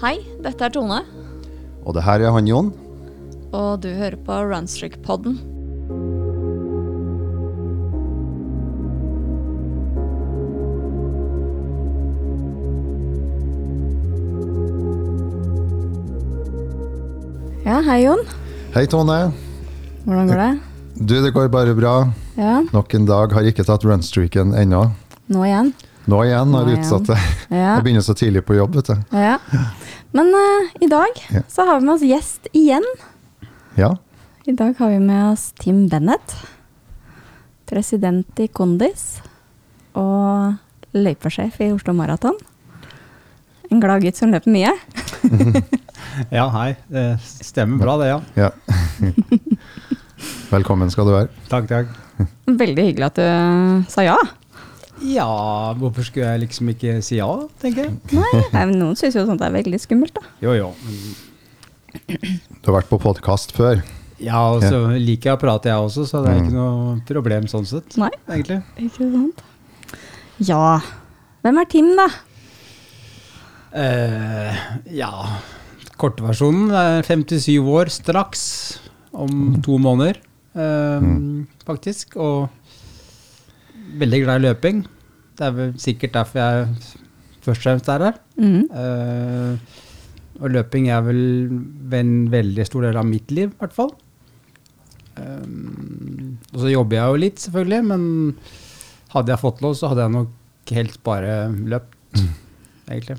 [0.00, 1.00] Hei, dette er Tone,
[1.84, 2.72] Og det her er han Jon.
[3.52, 5.38] og du hører på Runstrick-podden.
[17.64, 18.22] Ja, hei Jon.
[18.74, 19.18] Hei, Tone.
[20.06, 20.50] Hvordan går det?
[21.00, 21.94] Du, det går bare bra.
[22.40, 23.32] Ja, Nok en dag.
[23.36, 24.86] Har ikke tatt runstreaken ennå.
[25.30, 25.72] nå igjen.
[26.10, 27.18] Nå igjen har Nå utsatt det.
[27.52, 27.76] Ja.
[27.76, 29.16] Jeg begynner så tidlig på jobb, vet du.
[29.16, 29.36] ja.
[30.12, 31.42] Men uh, i dag Ja.
[31.48, 32.86] så har vi med oss gjest igjen.
[33.78, 33.92] Ja.
[34.48, 36.34] I dag har vi med oss Tim Bennett,
[37.70, 39.20] president i Kondis
[39.94, 40.56] og
[40.96, 42.34] løypesjef i Oslo Maraton.
[43.70, 44.74] En glad gutt som løper mye.
[46.34, 46.72] Ja, hei.
[46.90, 48.16] Det stemmer bra, det, ja.
[48.34, 48.48] ja.
[50.50, 51.28] Velkommen skal du være.
[51.48, 51.92] Takk, takk.
[52.50, 54.16] Veldig hyggelig at du sa ja.
[55.00, 57.28] Ja, hvorfor skulle jeg liksom ikke si ja,
[57.62, 57.94] tenker jeg.
[58.12, 60.26] Nei, nei, men Noen syns jo sånt er veldig skummelt, da.
[60.44, 60.70] Jo, jo.
[62.60, 63.80] Du har vært på podkast før.
[64.20, 67.46] Ja, og så liker jeg å prate, jeg også, så det er ikke noe problem
[67.48, 68.10] sånn sett, Nei.
[68.28, 68.60] egentlig.
[68.84, 69.40] Ikke sant?
[70.44, 70.80] Ja.
[71.40, 72.08] Hvem er Tim, da?
[73.70, 74.60] Uh,
[74.92, 75.10] ja,
[76.00, 78.42] kortversjonen er 57 år straks,
[79.10, 80.20] om to måneder,
[80.54, 81.06] eh,
[81.66, 82.14] faktisk.
[82.20, 82.50] Og
[84.00, 84.82] veldig glad i løping.
[85.38, 86.66] Det er vel sikkert derfor jeg
[87.40, 88.18] først og fremst er her.
[88.36, 88.62] Mm.
[88.70, 89.80] Uh,
[90.40, 91.22] og løping er vel
[91.96, 93.92] en veldig stor del av mitt liv, i hvert fall.
[95.20, 98.04] Um, og så jobber jeg jo litt, selvfølgelig, men
[99.14, 101.96] hadde jeg fått lov, så hadde jeg nok helst bare løpt,
[102.88, 103.18] egentlig.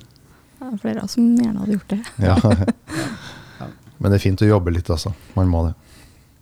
[0.61, 2.01] Det er flere av oss som gjerne hadde gjort det.
[2.21, 2.35] Ja.
[4.01, 5.11] Men det er fint å jobbe litt, altså.
[5.35, 5.75] Man må det.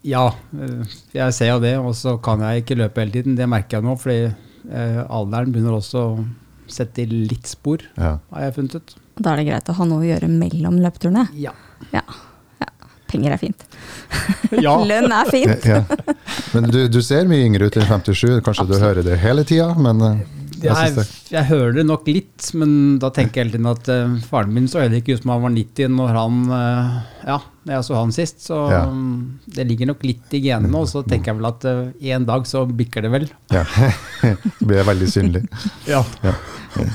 [0.08, 3.36] Ja, eh, jeg ser jo det, og så kan jeg ikke løpe hele tiden.
[3.36, 6.25] Det merker jeg nå, fordi eh, alderen begynner også å
[6.69, 8.17] sette litt spor, Ja.
[8.32, 8.95] har jeg funnet ut.
[9.20, 11.26] Da er det greit å ha noe å gjøre mellom løpeturene.
[11.36, 11.52] Ja.
[11.92, 12.04] Ja.
[12.61, 12.67] ja.
[13.11, 13.65] Penger er fint.
[14.65, 14.77] ja.
[14.92, 15.65] Lønn er fint.
[15.67, 15.82] ja.
[16.54, 18.39] Men du, du ser mye yngre ut enn 57.
[18.45, 20.21] Kanskje du hører det hele tida, men eh,
[20.64, 24.17] jeg Jeg, jeg hører det nok litt, men da tenker jeg hele tiden at uh,
[24.30, 27.37] faren min så heller ikke ut som han var 90 når han uh, Ja,
[27.70, 28.42] jeg så han sist.
[28.47, 28.81] Så Ja.
[28.89, 30.73] um, det ligger nok litt i genene.
[30.81, 33.27] Og så tenker jeg vel at uh, en dag så bikker det vel.
[33.55, 33.64] Ja.
[34.23, 35.43] det blir veldig synlig.
[35.87, 36.03] Ja.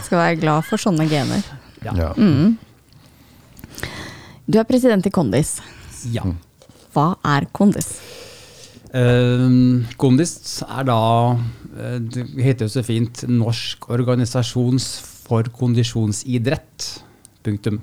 [0.04, 1.42] Skal være glad for sånne gener.
[1.84, 1.92] Ja.
[1.98, 2.10] Ja.
[2.16, 2.56] Mm.
[4.47, 5.56] Du er president i Kondis.
[6.12, 6.24] ja.
[6.94, 7.97] Hva er Kondis?
[8.94, 9.47] Eh,
[9.99, 10.99] Kondis er da
[11.34, 14.87] eh, Det heter jo så fint Norsk organisasjons
[15.25, 16.91] for kondisjonsidrett.
[17.44, 17.81] Punktum.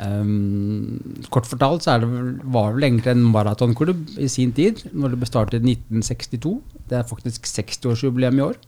[0.00, 1.00] Um,
[1.32, 2.08] kort fortalt så det,
[2.52, 6.52] var det vel egentlig en maratonklubb i sin tid, når det ble startet i 1962.
[6.88, 8.60] Det er faktisk 60-årsjubileum i år.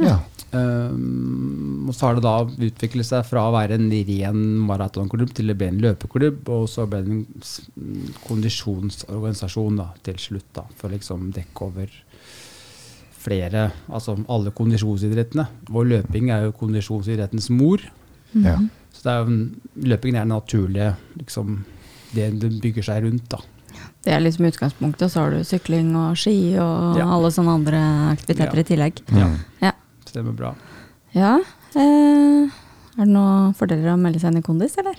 [0.00, 0.20] ja.
[0.52, 5.48] Um, og så har det da utviklet seg fra å være en ren maratonklubb til
[5.48, 10.66] å bli en løpeklubb, og så ble det en mm, kondisjonsorganisasjon da, til slutt, da,
[10.76, 11.94] for å liksom dekke over
[13.22, 15.46] flere, altså alle kondisjonsidrettene.
[15.72, 17.84] Vår løping er jo kondisjonsidrettens mor,
[18.34, 18.58] ja.
[18.92, 19.38] så det er jo,
[19.94, 21.62] løpingen er det naturlige, liksom,
[22.12, 23.40] det det bygger seg rundt da.
[24.02, 27.06] Det er liksom utgangspunktet, og så har du sykling og ski og Ja.
[27.06, 27.80] alle sånne andre
[28.10, 28.60] aktiviteter Ja.
[28.60, 29.00] i tillegg.
[29.14, 29.28] Ja.
[29.62, 29.72] Ja.
[30.12, 30.54] Stemmer bra.
[31.16, 31.38] ja.
[31.72, 32.60] Eh,
[32.92, 34.98] er det noen fordeler å melde seg inn i Kondis, eller?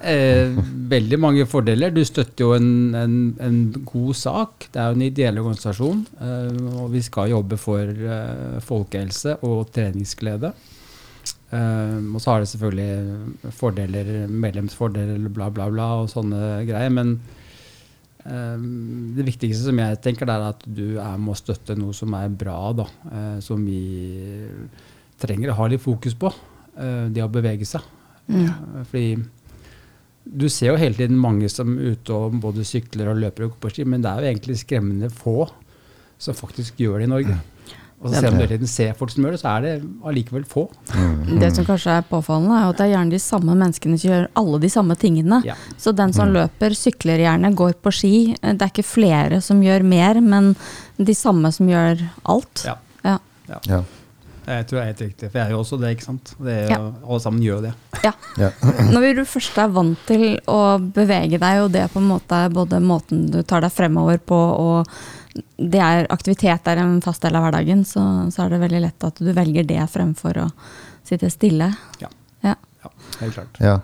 [0.00, 0.54] Eh,
[0.88, 1.90] veldig mange fordeler.
[1.92, 4.68] Du støtter jo en, en, en god sak.
[4.70, 6.04] Det er jo en ideell organisasjon.
[6.22, 10.52] Eh, og vi skal jobbe for eh, folkehelse og treningsglede.
[11.50, 16.94] Eh, og så har det selvfølgelig fordeler, medlemsfordeler, bla, bla, bla, og sånne greier.
[16.94, 17.16] Men
[18.24, 22.28] det viktigste som jeg tenker, er at du er med å støtte noe som er
[22.28, 22.86] bra, da.
[23.10, 23.80] Eh, som vi
[25.20, 26.32] trenger å ha litt fokus på.
[26.76, 27.84] Eh, det å bevege seg.
[28.30, 28.84] Mm.
[28.90, 29.16] Fordi
[30.30, 33.54] du ser jo hele tiden mange som er ute og både sykler og løper og
[33.54, 35.48] går på ski, men det er jo egentlig skremmende få
[36.20, 37.38] som faktisk gjør det i Norge.
[38.00, 39.72] Og så ser om du hele tiden ser folk som gjør det, så er det
[40.08, 40.62] allikevel få.
[41.40, 44.26] Det som kanskje er påfallende, er at det er gjerne de samme menneskene som gjør
[44.40, 45.42] alle de samme tingene.
[45.44, 45.54] Ja.
[45.76, 48.14] Så den som løper, sykler gjerne, går på ski.
[48.40, 50.54] Det er ikke flere som gjør mer, men
[50.96, 52.64] de samme som gjør alt.
[52.64, 52.78] Ja.
[53.04, 53.18] Ja.
[53.68, 53.82] Ja.
[54.50, 56.30] Jeg tror det er helt riktig, for jeg er jo også det, ikke sant.
[56.40, 56.76] Det er, Ja.
[56.80, 57.74] jo- Alle sammen gjør jo det.
[58.02, 58.12] Ja.
[58.40, 58.48] Ja.
[58.96, 62.40] Når du først er vant til å bevege deg, og det er på en måte
[62.50, 64.88] både måten du tar deg fremover på, og
[65.58, 68.02] er, aktivitet er en fast del av hverdagen, så,
[68.32, 70.48] så er det veldig lett at du velger det fremfor å
[71.06, 71.70] sitte stille.
[72.02, 72.10] Ja.
[72.44, 72.54] Ja.
[72.84, 72.90] Ja,
[73.20, 73.58] helt klart.
[73.60, 73.78] ja.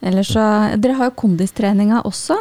[0.00, 0.42] Ellers så
[0.80, 2.36] Dere har jo kondistreninga også.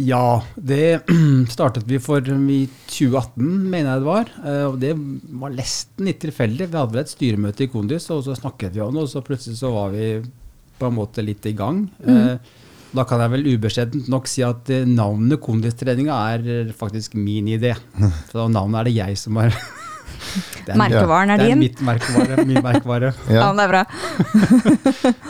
[0.00, 1.02] Ja, det
[1.52, 4.30] startet vi for i 2018, mener jeg det var.
[4.46, 4.92] Eh, Og det
[5.42, 6.70] var nesten litt tilfeldig.
[6.70, 9.22] Vi hadde vel et styremøte i Kondis, og så snakket vi om det, og så
[9.26, 10.12] plutselig så var vi
[10.78, 11.84] på en måte litt i gang.
[12.06, 12.36] Eh,
[12.92, 17.74] da kan jeg vel ubeskjedent nok si at eh, navnet kondistreninga er faktisk min idé.
[18.32, 22.60] Så navnet er det jeg som har er- Merkevaren er det er mitt merkevare, min
[22.62, 23.12] merkevare.
[23.32, 23.52] Ja, Ja.
[23.56, 23.82] det er bra.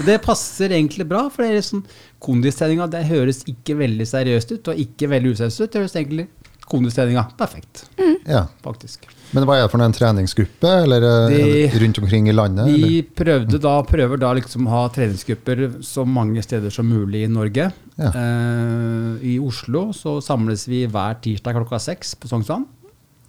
[0.06, 1.84] Det passer egentlig bra, for det er sånn,
[2.22, 5.70] kondistreninga det høres ikke veldig seriøst ut, og ikke veldig useriøst ut.
[5.72, 6.26] Det høres egentlig
[6.68, 7.86] kondistreninga perfekt,
[8.26, 8.46] ja.
[8.64, 9.06] faktisk.
[9.32, 11.34] Men hva er det for en treningsgruppe, eller eh,
[11.72, 12.68] De- rundt omkring i landet?
[12.68, 17.30] Vi prøvde da, prøver da liksom å ha treningsgrupper så mange steder som mulig i
[17.32, 17.70] Norge.
[17.96, 18.10] Ja.
[18.12, 22.66] Eh, I Oslo så samles vi hver tirsdag klokka seks på Sognsvann.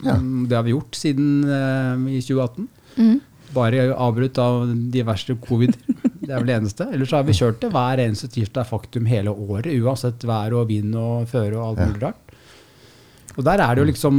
[0.04, 0.18] Ja.
[0.20, 2.68] Mm, Det har vi gjort siden eh, i 2018.
[2.98, 3.20] Mm.
[3.54, 5.76] Bare avbrutt av diverse covid.
[6.24, 6.88] Det er vel det eneste.
[6.96, 10.96] Ellers har vi kjørt det hver eneste tirsdag faktum hele året, uansett vær og vind
[10.98, 12.23] og føre og alt mulig rart.
[13.38, 14.18] Og der er det jo liksom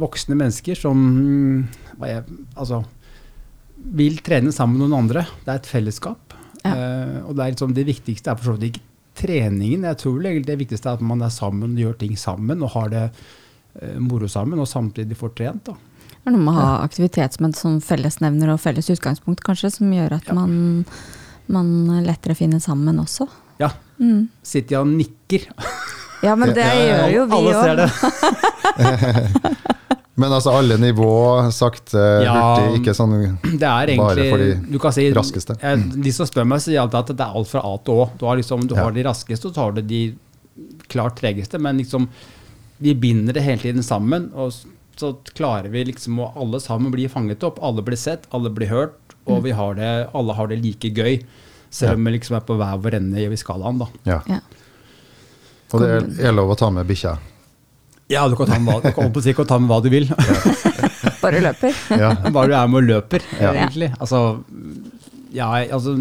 [0.00, 1.68] voksne mennesker som mm,
[2.08, 2.22] jeg,
[2.56, 2.82] altså,
[3.94, 5.26] vil trene sammen med noen andre.
[5.44, 6.34] Det er et fellesskap.
[6.64, 6.72] Ja.
[6.72, 8.84] Eh, og det, er liksom, det viktigste er for så vidt ikke
[9.20, 9.84] treningen.
[9.84, 12.88] Jeg tror egentlig det viktigste er at man er sammen, gjør ting sammen og har
[12.94, 15.68] det eh, moro sammen, og samtidig får trent.
[15.68, 15.76] da.
[16.24, 19.74] Det er noe med å ha aktivitet som en sånn fellesnevner og felles utgangspunkt, kanskje,
[19.76, 20.34] som gjør at Ja.
[20.40, 20.86] man,
[21.52, 21.68] man
[22.06, 23.28] lettere finner sammen også.
[23.60, 24.24] Ja, Mm.
[24.42, 25.44] sitter jeg og nikker.
[26.24, 26.90] Ja, men det Ja, ja, ja.
[27.08, 27.88] gjør jo vi Alle ser det.
[30.16, 32.34] Men altså alle nivå, sakte, Ja.
[32.38, 33.14] hurtig, ikke sånn
[33.58, 35.56] Det er Bare for de du kan si, raskeste.
[35.60, 38.04] Jeg, de som spør meg, sier alltid at det er alt fra A til Å.
[38.20, 38.84] Du har, liksom, du Ja.
[38.84, 40.14] har de raskeste, og så har du de
[40.88, 41.58] klart tregeste.
[41.58, 42.06] Men liksom,
[42.80, 44.52] vi binder det hele tiden sammen, og
[44.96, 47.58] så klarer vi liksom å alle sammen bli fanget opp.
[47.60, 48.94] Alle blir sett, alle blir hørt,
[49.26, 51.24] og vi har det, alle har det like gøy.
[51.74, 53.78] Selv om vi liksom er på hver vår ende i skalaen.
[53.82, 53.86] da.
[54.06, 54.20] Ja.
[55.74, 57.16] Og det er, er lov å ta med bikkja.
[58.12, 60.06] Ja, du kan ta med hva du, si, kan ta med hva du vil.
[61.24, 61.72] Bare løper.
[61.96, 62.12] Ja.
[62.34, 63.54] Bare du er med og løper, Ja.
[63.56, 63.88] egentlig.
[63.96, 64.20] Altså,
[65.34, 65.96] ja, altså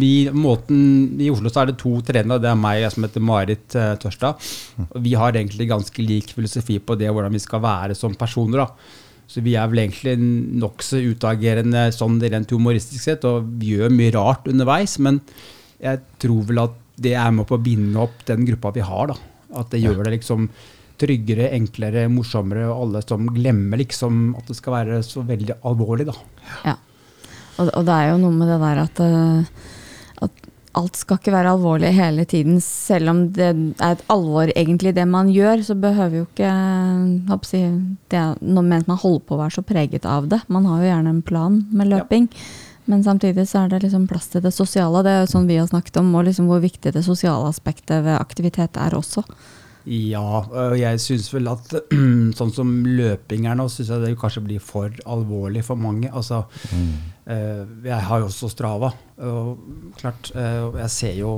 [0.00, 0.80] vi, måten,
[1.22, 3.76] I Oslo så er det to trenere, det er meg og jeg som heter Marit
[3.78, 4.48] uh, Tørstad.
[4.88, 8.64] Og vi har egentlig ganske lik filosofi på det, hvordan vi skal være som personer.
[8.64, 8.94] da.
[9.30, 10.16] Så vi er vel egentlig
[10.64, 15.20] nokså utagerende sånn rent humoristisk sett, og vi gjør mye rart underveis, men
[15.84, 19.12] jeg tror vel at det er med på å binde opp den gruppa vi har.
[19.12, 19.18] da.
[19.60, 20.48] At det gjør det liksom
[21.00, 26.08] tryggere, enklere, morsommere, og alle som glemmer liksom at det skal være så veldig alvorlig,
[26.10, 26.16] da.
[26.70, 26.76] Ja.
[27.58, 29.72] Og, og det er jo noe med det der at, eh,
[30.26, 30.46] at
[30.78, 32.58] alt skal ikke være alvorlig hele tiden.
[32.62, 37.48] Selv om det er et alvor egentlig det man gjør, så behøver jo ikke eh,
[37.54, 37.72] jeg,
[38.10, 40.42] det, mens man holder på å være så preget av det.
[40.46, 42.28] Man har jo gjerne en plan med løping.
[42.90, 45.02] Men samtidig så er det liksom plass til det sosiale.
[45.04, 48.04] Det er jo sånn vi har snakket om, og liksom hvor viktig det sosiale aspektet
[48.04, 49.24] ved aktivitet er også.
[49.84, 51.72] Ja, og jeg syns vel at
[52.38, 56.08] sånn som løping er nå, syns jeg det kanskje blir for alvorlig for mange.
[56.08, 56.42] Altså,
[56.72, 56.92] mm.
[57.84, 58.94] jeg har jo også Strava,
[59.28, 61.34] og klart, eh, jeg ser jo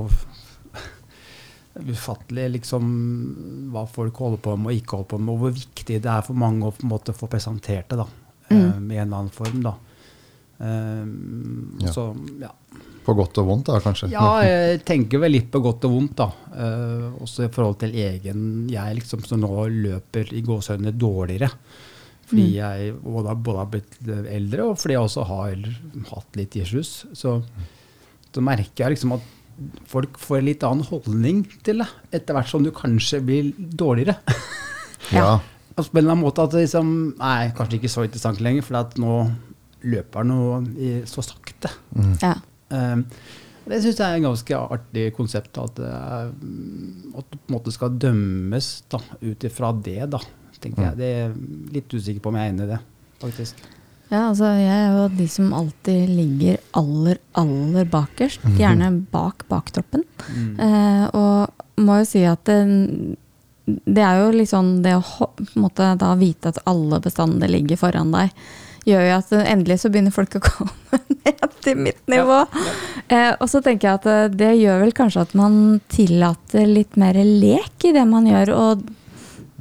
[1.94, 2.92] ufattelig liksom
[3.75, 6.26] hva folk holder på med og ikke holder på med, og hvor viktig det er
[6.26, 8.08] for mange å på en måte få presentert det da,
[8.46, 8.90] eh, Mm.
[8.92, 9.62] i en eller annen form.
[9.62, 9.75] da.
[10.60, 11.92] Ja.
[11.92, 12.04] Så,
[12.40, 12.50] ja.
[13.06, 14.08] På godt og vondt, da, kanskje.
[14.10, 16.26] Ja, jeg tenker vel litt på godt og vondt, da.
[16.56, 18.40] Eh, også i forhold til egen
[18.72, 21.50] Jeg liksom som nå løper i gåsehøyne dårligere.
[22.26, 23.96] Fordi jeg både, har- både har blitt
[24.26, 25.52] eldre, og fordi jeg også har
[26.10, 27.04] hatt litt issues.
[27.14, 27.36] Så,
[28.34, 29.32] så merker jeg liksom at
[29.88, 31.86] folk får en litt annen holdning til det,
[32.18, 34.18] etter hvert som du kanskje blir dårligere.
[35.14, 35.36] Ja.
[35.76, 36.88] Altså på en eller annen måte at det liksom
[37.20, 39.12] Nei, kanskje ikke så interessant lenger, for at nå
[39.85, 40.62] løper noe
[41.09, 41.71] så sakte.
[42.23, 42.37] Ja.
[42.71, 43.04] Um,
[43.66, 45.59] det syns jeg er et ganske artig konsept.
[45.59, 48.68] At, mm, at du på en måte skal dømmes
[49.23, 50.02] ut ifra det.
[50.14, 50.21] da,
[50.62, 50.99] tenker jeg.
[51.00, 51.40] Det er
[51.75, 52.83] litt usikker på om jeg er enig i det,
[53.23, 53.66] faktisk.
[54.06, 58.45] Ja, altså jeg er jo de som alltid ligger aller, aller bakerst.
[58.54, 60.04] Gjerne bak baktroppen.
[60.62, 62.61] Eh, og må jo si at det,
[63.66, 67.50] det er jo litt sånn det å på en måte da vite at alle bestandig
[67.50, 68.30] ligger foran deg,
[68.87, 72.43] gjør jo at endelig så begynner folk å komme ned til mitt nivå.
[73.11, 75.57] Eh, og så tenker jeg at eh, det gjør vel kanskje at man
[75.93, 78.87] tillater litt mer lek i det man gjør, og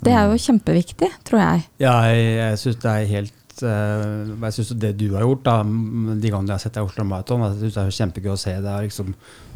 [0.05, 1.65] det er jo kjempeviktig, tror jeg.
[1.82, 5.55] Ja, jeg, jeg syns det er helt eh, Jeg syns det du har gjort, da,
[5.65, 8.39] de gangene jeg har sett deg i Oslo Maraton, jeg synes det er kjempegøy å
[8.46, 8.53] se.
[8.62, 9.15] Det er liksom,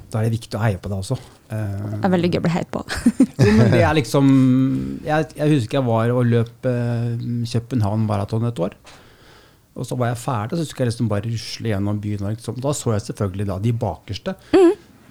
[0.10, 1.20] da er det viktig å heie på deg også.
[1.54, 2.82] Eh, Det er veldig gøy å bli heit på.
[3.38, 4.32] Det er liksom
[5.06, 8.74] Jeg, jeg husker jeg var og løp eh, København maraton et år.
[9.78, 12.24] Og så var jeg ferdig, så skulle jeg liksom bare rusle gjennom byen.
[12.26, 12.60] og Liksom.
[12.64, 14.36] Da så jeg selvfølgelig da de bakerste.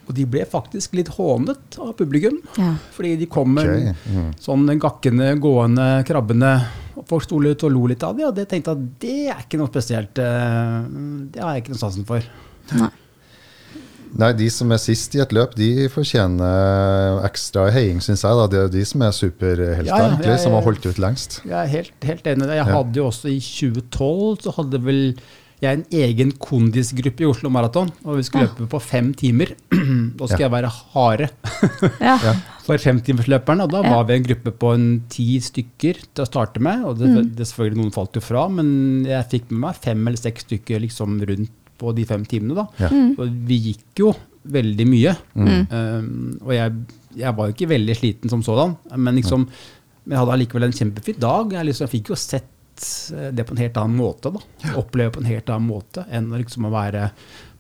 [0.09, 2.39] Og de ble faktisk litt hånet av publikum.
[2.57, 2.75] Ja.
[2.97, 4.29] Fordi de kom med Ok, mm.
[4.41, 6.53] sånn gakkende, gående, krabbende.
[6.97, 9.19] Og folk sto litt og lo litt av det, og det tenkte jeg at det
[9.35, 10.19] er ikke noe spesielt.
[10.19, 10.89] eh,
[11.33, 12.25] Det har jeg ikke noe sansen for.
[12.75, 12.91] Nei.
[14.17, 18.39] Nei, de som er sist i et løp, de fortjener ekstra heiing, syns jeg.
[18.39, 18.47] da.
[18.51, 21.41] Det er jo de som er superhelter, Ja, ja, egentlig, som har holdt ut lengst.
[21.45, 22.49] Jeg er helt, helt enig.
[22.59, 25.03] Jeg hadde jo også i 2012 så hadde vel
[25.61, 27.89] jeg en egen kondisgruppe i Oslo Maraton.
[28.07, 28.53] Og vi skulle Ja.
[28.55, 29.55] løpe på fem timer.
[30.19, 30.47] Da skal Ja.
[30.47, 31.29] jeg være harde
[32.01, 32.35] Ja.
[32.65, 33.61] For femtimersløperen.
[33.65, 36.85] Og da var vi en gruppe på en ti stykker til å starte med.
[36.85, 40.19] Og det, det selvfølgelig noen falt jo fra, men jeg fikk med meg fem eller
[40.21, 42.57] seks stykker liksom rundt på de fem timene.
[42.59, 42.67] da.
[42.87, 42.91] Ja.
[43.19, 44.13] Og vi gikk jo
[44.49, 45.17] veldig mye.
[45.35, 45.51] Mm.
[45.71, 46.79] Um, og jeg,
[47.19, 49.45] jeg var jo ikke veldig sliten som sådan, men liksom,
[50.09, 51.53] men jeg hadde allikevel en kjempefin dag.
[51.59, 54.33] Jeg, liksom, jeg fikk jo sett eh, det på en helt annen måte.
[54.33, 54.73] da.
[54.81, 57.11] Oppleve på en helt annen måte enn liksom å være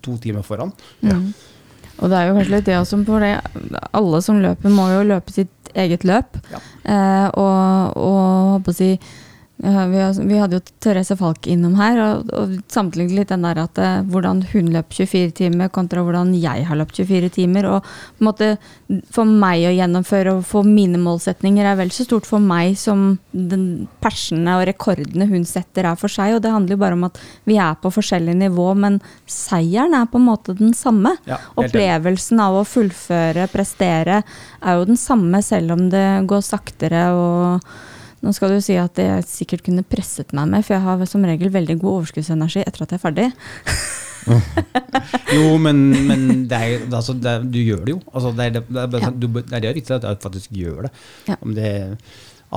[0.04, 0.72] to timer foran.
[1.04, 1.26] Mm.
[1.98, 3.34] Og det er jo kanskje litt det også, for det,
[3.98, 6.38] alle som løper må jo løpe sitt eget løp.
[6.54, 6.62] Ja.
[6.88, 8.22] Eh, og, og
[8.54, 9.02] håper å si ja,
[9.58, 13.80] vi, vi hadde jo Therese Falk innom her, og, og sammenlignet litt den der at
[13.82, 17.66] eh, hvordan hun løp 24 timer kontra hvordan jeg har løpt 24 timer.
[17.66, 18.50] Og på en måte
[19.14, 23.18] for meg å gjennomføre og få mine målsetninger er vel så stort for meg som
[23.32, 26.36] den persene og rekordene hun setter er for seg.
[26.36, 30.06] Og det handler jo bare om at vi er på forskjellig nivå, men seieren er
[30.06, 31.16] på en måte den samme.
[31.26, 31.42] Ja.
[31.58, 34.22] Opplevelsen av å fullføre, prestere,
[34.62, 37.08] er jo den samme selv om det går saktere.
[37.10, 37.87] og
[38.22, 41.24] nå skal du si at jeg sikkert kunne presset meg med, for jeg har som
[41.28, 43.28] regel veldig god overskuddsenergi etter at jeg er ferdig.
[45.32, 48.00] Jo, men, men det er, altså, det er, du gjør det jo.
[48.12, 49.06] Altså, det, er, det, det, er, Ja.
[49.08, 50.90] sånn- du, det er det riktig at jeg faktisk gjør det.
[51.30, 51.36] Ja.
[51.40, 51.70] Om det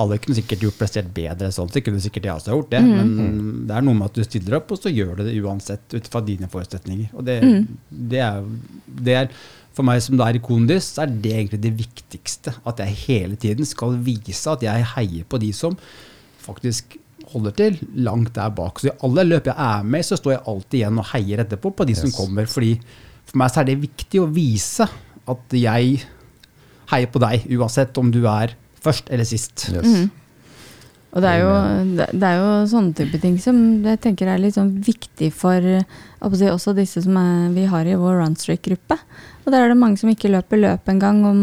[0.02, 2.82] alle kunne sikkert gjort prestert bedre sånn, så kunne sikkert jeg også gjort det.
[2.84, 2.92] Mm.
[3.16, 5.96] Men det er noe med at du stiller opp, og så gjør du det uansett
[5.96, 7.10] ut fra dine forutsetninger.
[7.16, 7.66] Og det, Mm.
[8.12, 8.44] det, er,
[9.08, 9.28] det er
[9.72, 12.54] For meg som da er i kondis, så er det egentlig det viktigste.
[12.68, 15.76] At jeg hele tiden skal vise at jeg heier på de som
[16.42, 16.98] faktisk
[17.32, 18.80] holder til langt der bak.
[18.80, 21.44] Så i alle løp jeg er med i, så står jeg alltid igjen og heier
[21.44, 22.48] etterpå på de som kommer.
[22.50, 22.74] Fordi
[23.28, 24.88] for meg så er det viktig å vise
[25.32, 26.02] at jeg
[26.92, 29.70] heier på deg, uansett om du er først eller sist.
[29.72, 29.86] Yes.
[29.86, 30.10] Mm.
[31.12, 31.56] Og det er, jo,
[31.98, 35.60] det det er jo sånne type ting som jeg tenker er litt sånn viktig for
[35.60, 38.96] si, også disse som er, vi har i vår runstreak-gruppe.
[39.42, 41.22] Og der er det mange som ikke løper løp engang.
[41.26, 41.38] Og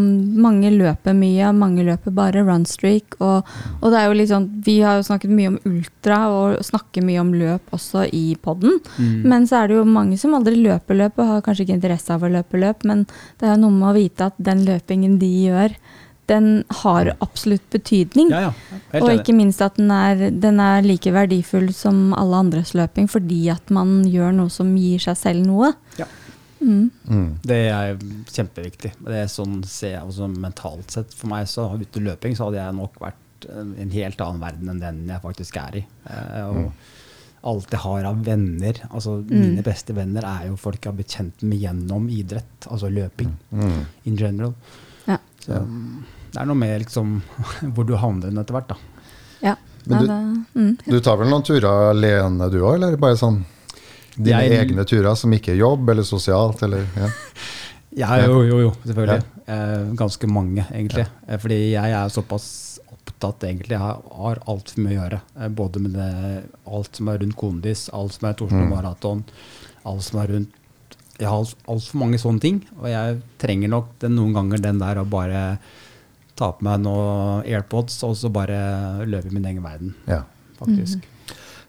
[0.46, 3.20] mange løper mye, og mange løper bare runstreak.
[3.20, 3.48] Og,
[3.82, 7.06] og det er jo litt sånn, vi har jo snakket mye om ultra og snakker
[7.06, 8.80] mye om løp også i podden.
[8.98, 9.16] Mm.
[9.28, 12.16] Men så er det jo mange som aldri løper løp og har kanskje ikke interesse
[12.16, 12.86] av å løpe løp.
[12.88, 13.06] Men
[13.40, 15.76] det er jo noe med å vite at den løpingen de gjør,
[16.30, 18.30] den har absolutt betydning.
[18.30, 19.02] Ja, ja.
[19.02, 23.48] Og ikke minst at den er, den er like verdifull som alle andres løping, fordi
[23.54, 25.74] at man gjør noe som gir seg selv noe.
[25.98, 26.06] Ja.
[26.62, 26.90] Mm.
[27.08, 27.28] Mm.
[27.46, 27.98] Det er
[28.34, 28.92] kjempeviktig.
[29.06, 31.14] Det er sånn ser jeg også mentalt sett.
[31.16, 34.70] For meg så ute løping så hadde jeg nok vært en en helt annen verden
[34.74, 35.86] enn den jeg faktisk er i.
[36.12, 36.72] Eh, og
[37.48, 41.14] alt jeg har av venner, altså mine beste venner er jo folk jeg har blitt
[41.16, 43.86] kjent med gjennom idrett, altså løping Mm.
[44.04, 44.54] in general.
[45.08, 45.18] Ja.
[45.40, 45.54] Så
[46.34, 47.22] det er noe med liksom
[47.74, 48.76] hvor du havner etter hvert, da.
[49.42, 49.56] ja.
[49.88, 50.78] Men du- mm.
[50.92, 53.46] Du tar vel noen turer alene du òg, eller bare sånn
[54.20, 57.10] dine Jeg- egne turer som ikke er jobb eller sosialt, eller ja.
[57.98, 59.24] Ja, jo, jo, jo, selvfølgelig.
[59.50, 61.08] Eh, ganske mange, egentlig.
[61.28, 61.38] Ja.
[61.42, 63.74] fordi jeg er såpass opptatt, egentlig.
[63.74, 65.20] Jeg har, har altfor mye å gjøre.
[65.42, 68.70] Eh, både med det, alt som er rundt kondis, alt som er Oslo Mm.
[68.70, 69.24] Maraton,
[69.90, 70.56] alt som er rundt
[71.20, 72.62] Jeg har altfor mange sånne ting.
[72.80, 75.58] Og jeg trenger nok den, noen ganger den der å bare
[76.38, 80.22] ta på meg noen AirPods og så bare løpe i min egen verden, ja.
[80.62, 81.02] faktisk.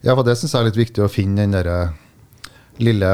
[0.05, 1.95] Ja, for det syns jeg er litt viktig å finne den derre
[2.83, 3.09] lille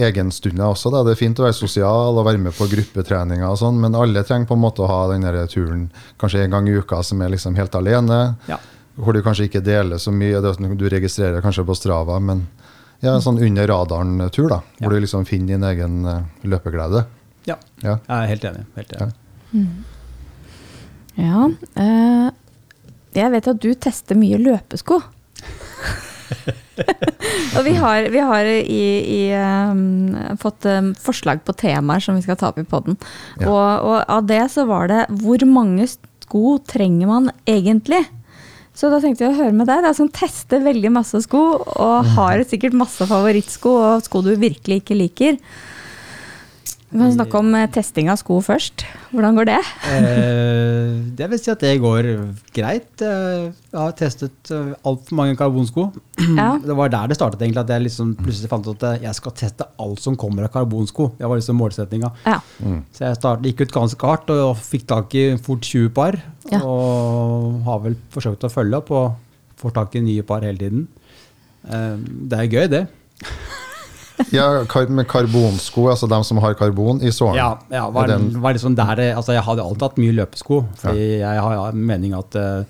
[0.00, 0.90] egenstunder også.
[0.94, 1.02] Da.
[1.06, 4.22] Det er fint å være sosial og være med på gruppetreninger og sånn, men alle
[4.26, 5.88] trenger på en måte å ha den der turen
[6.20, 8.20] kanskje en gang i uka som er liksom helt alene.
[8.50, 8.58] Ja.
[8.96, 10.40] Hvor du kanskje ikke deler så mye.
[10.44, 12.44] Det du registrerer kanskje på Strava, men
[13.02, 14.60] ja, en sånn under radaren-tur, da.
[14.78, 14.94] Hvor Ja.
[14.94, 17.04] du liksom finner din egen eh, løpeglede.
[17.46, 17.56] ja.
[17.82, 17.98] Ja.
[18.08, 18.64] Jeg er helt enig.
[18.76, 19.12] Helt enig.
[21.16, 21.48] Ja.
[21.76, 22.30] eh,
[23.14, 25.02] jeg vet at du tester mye løpesko.
[27.56, 28.82] og vi har, vi har i,
[29.18, 32.98] i, um, fått um, forslag på temaer som vi skal ta opp i poden.
[33.40, 33.48] Ja.
[33.48, 38.02] Og, og av det så var det hvor mange sko trenger man egentlig?
[38.74, 42.14] Så da tenkte jeg å høre med deg, da, som tester veldig masse sko, og
[42.16, 45.38] har sikkert masse favorittsko og sko du virkelig ikke liker.
[46.94, 48.84] Vi kan snakke om eh, testing av sko først.
[49.10, 49.56] Hvordan går det?
[51.18, 52.06] det jeg vil si at det går
[52.54, 53.02] greit.
[53.02, 55.88] Eh, Jeg har testet eh, altfor mange karbonsko.
[56.36, 56.52] Ja.
[56.68, 59.34] Det var der det startet, egentlig, at jeg liksom plutselig fant ut at jeg skal
[59.42, 61.08] teste alt som kommer av karbonsko.
[61.18, 62.12] Det var liksom målsettinga.
[62.30, 62.38] Ja.
[62.94, 66.20] Så jeg startet, gikk ut ganske hardt og fikk tak i fort 20 par.
[66.52, 66.62] Ja.
[66.62, 69.16] Og har vel forsøkt å følge opp og
[69.58, 70.86] får tak i nye par hele tiden.
[71.66, 71.96] Eh,
[72.30, 72.86] Det er gøy, det.
[74.34, 77.36] Ja, kar med karbonsko, altså dem som har karbon i sålen.
[77.40, 78.06] Ja, ja var,
[78.44, 80.60] var liksom der, altså jeg hadde alltid hatt mye løpesko.
[80.78, 82.64] Fordi jeg har en mening at uh,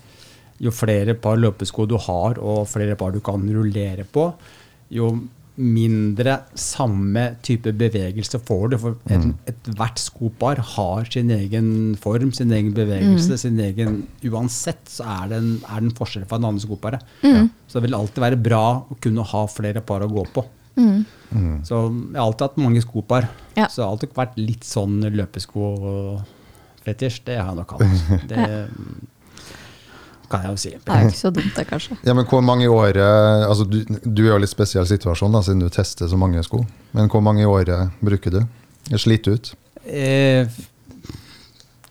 [0.61, 4.29] jo flere par løpesko du har, og flere par du kan rullere på,
[4.95, 5.13] jo
[5.55, 8.77] mindre samme type bevegelse får du.
[8.81, 15.05] For et- ethvert skopar har sin egen form, sin egen bevegelse, sin egen Uansett så
[15.23, 16.99] er det en, er det en forskjell fra en annen skopare.
[17.69, 20.43] Så det vil alltid være bra å kunne ha flere par å gå på.
[20.75, 23.23] Så jeg har alltid hatt mange skopar.
[23.55, 23.67] Ja.
[23.67, 27.17] Så jeg har alltid vært litt sånn løpesko-fetisj.
[27.27, 27.85] Det har jeg nok hatt.
[28.31, 28.41] Det
[30.31, 30.71] kan jeg jo si.
[30.73, 31.95] Det er jo ikke så dumt, det, kanskje.
[32.07, 32.97] Ja, men hvor mange år,
[33.45, 36.65] altså du, du er jo litt spesiell situasjon da, siden du tester så mange sko.
[36.97, 38.41] Men hvor mange i året bruker du?
[38.89, 39.53] Er slitt ut?
[39.85, 40.49] Eh,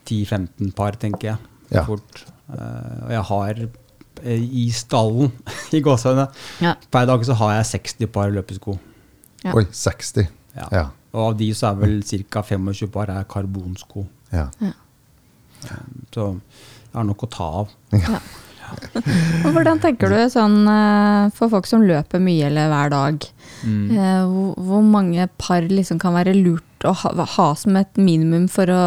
[0.05, 1.39] 10-15 par, tenker jeg.
[1.75, 1.85] Ja.
[1.87, 2.25] Fort.
[2.51, 3.63] Eh, og jeg har
[4.25, 5.33] i stallen,
[5.77, 6.29] i gåsehudene,
[6.65, 6.75] Ja.
[6.91, 8.79] per dag så har jeg 60 par løpesko.
[9.45, 9.53] Ja.
[9.55, 10.29] Oi, 60.
[10.57, 10.69] Ja.
[10.73, 10.85] Ja.
[11.15, 12.01] Og av de så er vel
[12.31, 12.43] ca.
[12.43, 14.07] 25 par er karbonsko.
[14.33, 14.49] ja.
[16.15, 17.71] Så jeg har nok å ta av.
[19.45, 23.27] Og hvordan tenker du sånn eh, for folk som løper mye eller hver dag?
[23.65, 23.91] Mm.
[23.97, 28.47] eh, Hvor, hvor mange par liksom kan være lurt å ha, ha som et minimum
[28.53, 28.83] for å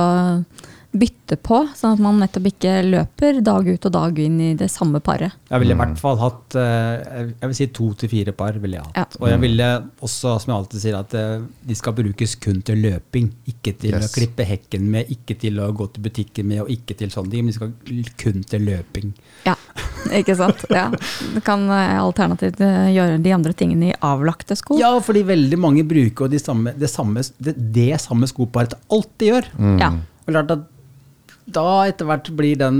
[1.00, 4.70] bytte på, sånn at man nettopp ikke løper dag ut og dag inn i det
[4.72, 5.34] samme paret?
[5.52, 8.58] Jeg ville i hvert fall hatt eh, jeg vil si to til fire par.
[8.64, 8.98] ville jeg hatt.
[8.98, 9.22] Ja.
[9.22, 9.68] Og jeg ville
[10.06, 13.32] også, som jeg alltid sier, at eh, de skal brukes kun til løping.
[13.52, 14.10] Ikke til Yes.
[14.10, 17.32] å klippe hekken med, ikke til å gå til butikken med, og ikke til sånne
[17.32, 17.46] ting.
[17.46, 17.74] Men de skal
[18.24, 19.14] kun til løping.
[19.48, 19.56] Ja,
[20.18, 20.66] ikke sant?
[20.74, 20.88] Ja.
[21.36, 24.78] Du kan eh, alternativt gjøre de andre tingene i avlagte sko.
[24.80, 29.14] Ja, fordi veldig mange bruker de samme, det, samme, det, det samme skoparet til alt
[29.22, 29.52] de gjør.
[29.82, 29.92] Ja.
[30.28, 30.66] Og klart at
[31.48, 32.78] da etter hvert blir den,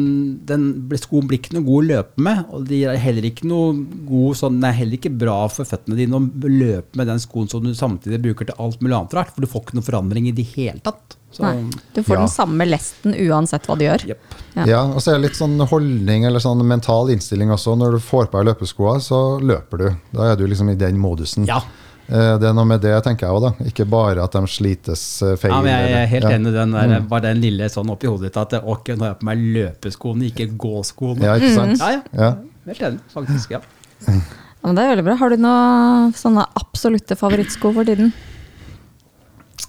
[0.48, 0.64] den
[1.00, 2.42] skoen blir ikke noe god å løpe med.
[2.52, 3.74] Og de er heller ikke noe
[4.10, 7.48] god sånn, det er heller ikke bra for føttene dine å løpe med den skoen
[7.52, 9.32] som du samtidig bruker til alt mulig annet rart.
[9.36, 11.16] For du får ikke noe forandring i det hele tatt.
[11.32, 12.20] Så, Nei, du får Ja.
[12.26, 14.04] den samme lesten uansett hva du gjør.
[14.08, 14.20] Yep.
[14.56, 14.66] Ja.
[14.66, 17.76] Ja, og så er det litt sånn holdning eller sånn mental innstilling også.
[17.78, 19.90] Når du får på deg løpeskoa, så løper du.
[20.16, 21.46] Da er du liksom i den modusen.
[21.48, 21.62] Ja.
[22.08, 23.68] Eh, Det er noe med det, tenker jeg òg, da.
[23.68, 25.52] Ikke bare at de slites eh, feil.
[25.52, 26.36] ja, men jeg er helt ja.
[26.38, 29.14] enig i den der, bare den lille sånn oppi hodet ditt at ok, nå har
[29.16, 31.26] jeg på meg løpeskoene, ikke gåskoene.
[31.28, 31.82] Ja, ikke sant?
[31.84, 32.02] Ja, ja.
[32.16, 32.32] Ja.
[32.72, 33.58] Helt enig, faktisk.
[33.58, 33.62] ja.
[34.08, 35.16] Ja, men det er veldig bra.
[35.20, 38.10] Har du noen sånne absolutte favorittsko for tiden?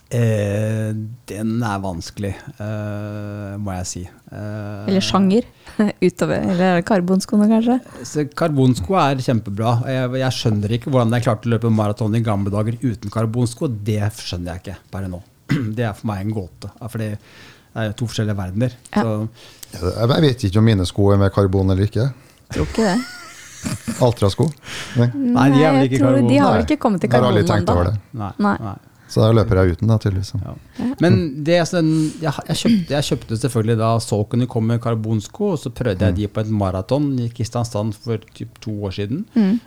[0.09, 0.95] Eh,
[1.29, 4.03] den er vanskelig, eh, må jeg si.
[4.33, 5.45] Eh, Eller sjanger?
[6.09, 7.77] Utover, eller karbonskoene, kanskje?
[8.09, 9.75] Så karbonsko er kjempebra.
[9.89, 13.69] Jeg, jeg skjønner ikke hvordan jeg klarte å løpe maraton i gamle dager uten karbonsko.
[13.87, 15.23] Det skjønner jeg ikke bare nå.
[15.79, 16.73] Det er for meg en gåte.
[16.83, 17.13] For det
[17.79, 18.75] er to forskjellige verdener.
[18.97, 19.05] Ja.
[19.05, 22.09] Så, Jeg vet ikke om mine sko er med karbon eller ikke.
[22.55, 22.99] Tror ikke det.
[24.05, 24.47] Altrasko.
[24.99, 25.09] Nei.
[25.15, 26.29] Nei, de er vel ikke karbon.
[26.31, 27.83] De har vel ikke kommet til karbon ennå.
[27.89, 27.95] det.
[28.19, 28.55] nei, Nei.
[28.67, 28.77] nei.
[29.09, 30.35] Så da løper jeg uten, da, tydeligvis.
[30.37, 30.53] Ja.
[31.01, 31.15] Men
[31.47, 31.89] det, sånn,
[32.21, 36.17] jeg, jeg, kjøpte, jeg kjøpte selvfølgelig da Saucony kom med karbonsko, og så prøvde jeg
[36.19, 39.23] de på et maraton i Kristiansand for typ to år siden.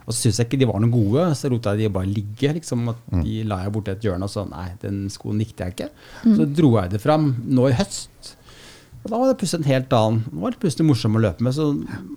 [0.05, 2.53] Og så syntes jeg ikke de var noe gode, så lot jeg de bare ligge.
[2.59, 5.75] liksom, at De la jeg borti et hjørne og så nei, den skoen likte jeg
[5.77, 5.89] ikke.
[6.37, 8.35] Så dro jeg det fram nå i høst.
[9.01, 10.23] Og da var det plutselig en helt annen.
[10.29, 11.55] Nå var det plutselig morsom å løpe med.
[11.57, 11.71] Så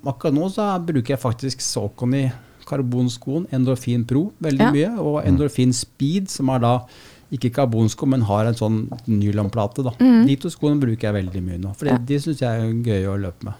[0.04, 2.26] akkurat nå så bruker jeg faktisk Saucony
[2.68, 4.70] karbonskoen, Endorfin Pro, veldig Ja.
[4.72, 4.90] mye.
[5.00, 6.74] Og Endorfin Speed, som er da
[7.32, 9.86] ikke karbonsko, men har en sånn nylonplate.
[10.00, 10.24] Mm.
[10.28, 11.98] De to skoene bruker jeg veldig mye nå, for Ja.
[11.98, 13.54] de syns jeg er gøy å løpe med.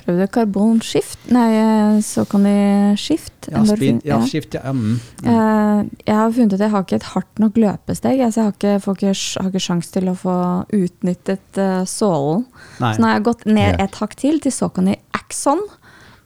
[0.00, 1.18] Prøvde karbonskift?
[1.30, 2.54] Nei, så kan de
[2.98, 3.50] skift?
[3.52, 4.72] Ja, speed, ja, skift, ja.
[4.72, 4.96] Mm.
[5.22, 5.90] mm.
[6.06, 8.22] jeg har funnet ut at jeg har ikke et hardt nok løpesteg.
[8.24, 10.38] Altså, jeg har ikke, får ikke, har ikke sjans til å få
[10.80, 12.46] utnyttet uh, sålen.
[12.78, 15.62] Så nå har jeg gått ned et hakk til, til Saucony Axon.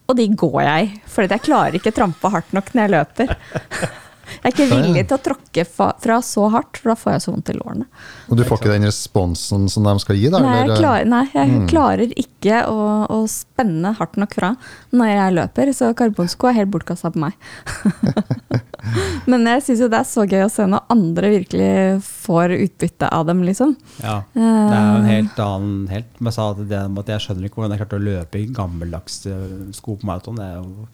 [0.05, 3.37] Og de går jeg, for jeg klarer ikke trampe hardt nok når jeg løper.
[4.24, 7.32] Jeg er ikke villig til å tråkke fra så hardt, for da får jeg så
[7.34, 7.87] vondt i lårene.
[8.30, 10.40] Og du får ikke den responsen som de skal gi, da?
[10.44, 11.66] Nei, jeg klarer, nei, jeg Mm.
[11.70, 12.78] klarer ikke å,
[13.10, 14.54] å spenne hardt nok fra
[14.92, 17.37] når jeg løper, så karbonsko er helt bortkasta på meg.
[19.30, 21.70] Men jeg syns jo det er så gøy å se når andre virkelig
[22.04, 23.72] får utbytte av dem, liksom.
[24.02, 24.18] Ja.
[24.34, 27.24] Det er jo en helt annen helt, men jeg sa at det med at jeg
[27.24, 30.37] skjønner ikke hvordan jeg klarte å løpe i gammeldags eh, sko på maraton.
[30.40, 30.87] Det er jo,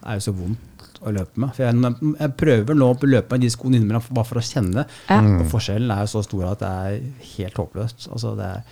[0.00, 0.71] det er jo så vondt
[1.02, 1.52] å løpe med.
[1.56, 4.84] For jeg, jeg prøver nå å løpe med de skoene innimellom bare for å kjenne.
[5.10, 5.20] Ja.
[5.42, 6.98] Og forskjellen er jo så stor at det er
[7.36, 8.08] helt håpløst.
[8.12, 8.62] Altså det er,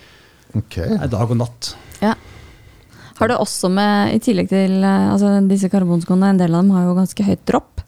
[0.61, 0.87] okay.
[0.95, 1.73] det er dag og natt.
[2.01, 2.15] Ja.
[3.21, 6.71] Har du også med, i tillegg til eh, altså disse karbonskoene, en del av dem
[6.73, 7.83] har jo ganske høyt dropp.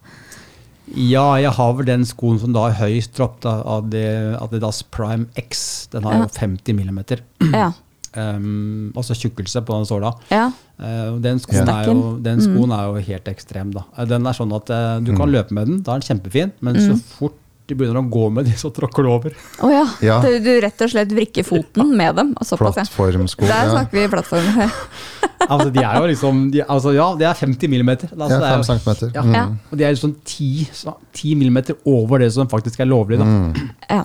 [0.94, 5.26] Ja, jeg har vel den skoen som da er høyest dropp, da, Adi- Adidas Prime
[5.40, 5.88] X.
[5.94, 6.26] Den har Ja.
[6.28, 7.24] jo 50 millimeter.
[7.50, 7.72] Ja.
[8.16, 10.14] Um, altså tjukkelse på den såla.
[10.30, 10.52] ja.
[10.80, 13.72] Uh, Den skoen, er jo, den skoen er jo helt ekstrem.
[13.74, 13.84] da.
[13.98, 16.52] Eh, Den er sånn at uh, Du kan løpe med den, da er den kjempefin,
[16.62, 19.32] men så fort du begynner å gå med de, så tråkker du over.
[19.64, 19.86] Oh, ja.
[20.04, 20.18] Ja.
[20.22, 22.34] Du, du rett og slett vrikker foten med dem.
[22.36, 23.46] Plattformsko.
[23.48, 24.50] Der snakker vi plattform.
[24.58, 24.74] her.
[25.44, 28.08] Altså, de er jo liksom de, altså, Ja, det er 50 millimeter.
[28.16, 29.12] Altså, Ja, det er fem jo- centimeter.
[29.16, 29.22] Ja.
[29.24, 29.34] Mm.
[29.36, 29.46] Ja.
[29.72, 33.18] Og de er sånn 10, så- 10 millimeter over det som faktisk er lovlig.
[33.20, 33.26] da.
[33.26, 33.70] Mm.
[33.90, 34.04] Ja.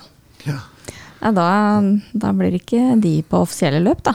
[1.22, 1.46] Ja, da,
[2.14, 4.14] da blir det ikke de på offisielle løp, da.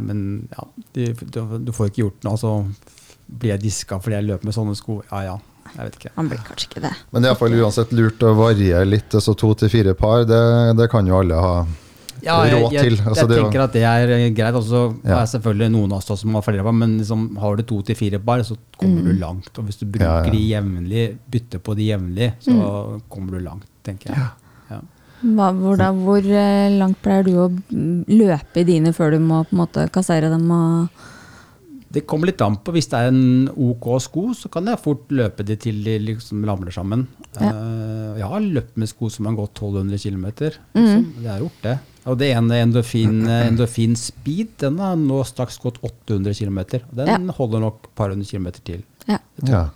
[0.00, 0.64] Men ja,
[0.96, 2.54] de, du, du får ikke gjort noe, så
[3.30, 5.00] blir jeg diska fordi jeg løper med sånne sko.
[5.10, 5.34] Ja ja,
[5.76, 6.12] jeg vet ikke.
[6.16, 6.94] Man blir kanskje ikke det.
[7.12, 9.12] Men det er iallfall uansett lurt å variere litt.
[9.22, 10.40] Så to til fire par, det,
[10.80, 11.52] det kan jo alle ha
[12.20, 14.56] Ja, jeg, jeg, jeg, Altså, det jo- tenker at det er eh, greit.
[14.58, 15.20] Og så Ja.
[15.22, 17.96] er selvfølgelig noen av oss som har flere par, men liksom, har du to til
[17.96, 19.52] fire par, så kommer du langt.
[19.58, 20.30] Og hvis du bruker Ja, ja.
[20.32, 24.26] de jevnlig, bytter på de jevnlig, så kommer du langt, tenker jeg.
[24.70, 24.80] Ja.
[25.20, 27.48] Hva, hvor, da, hvor eh, langt pleier du å
[28.08, 30.46] løpe i dine før du må på en måte kassere dem?
[30.48, 31.06] Og,
[31.92, 32.72] Det kommer litt an på.
[32.72, 36.44] Hvis det er en OK sko, så kan jeg fort løpe de til de liksom
[36.48, 37.06] ramler sammen.
[37.34, 37.50] Ja.
[37.50, 40.28] Eh, jeg har løpt med sko som har gått 1200 km.
[40.40, 40.62] Liksom.
[40.80, 41.04] Mm.
[41.20, 41.76] Jeg har gjort det.
[42.08, 46.62] Og det ene endorfin, endorfin speed, den har nå straks gått 800 km.
[46.96, 48.86] Den holder nok et par hundre kilometer til.
[49.10, 49.66] ja.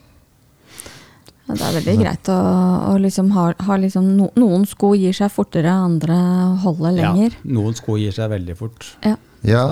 [1.45, 1.55] Ja.
[1.59, 2.39] Det er veldig greit å,
[2.89, 6.17] å liksom ha, ha liksom no, Noen sko gir seg fortere, andre
[6.63, 7.37] holder lenger.
[7.37, 8.87] Ja, noen sko gir seg veldig fort.
[9.05, 9.19] Ja.
[9.45, 9.67] ja.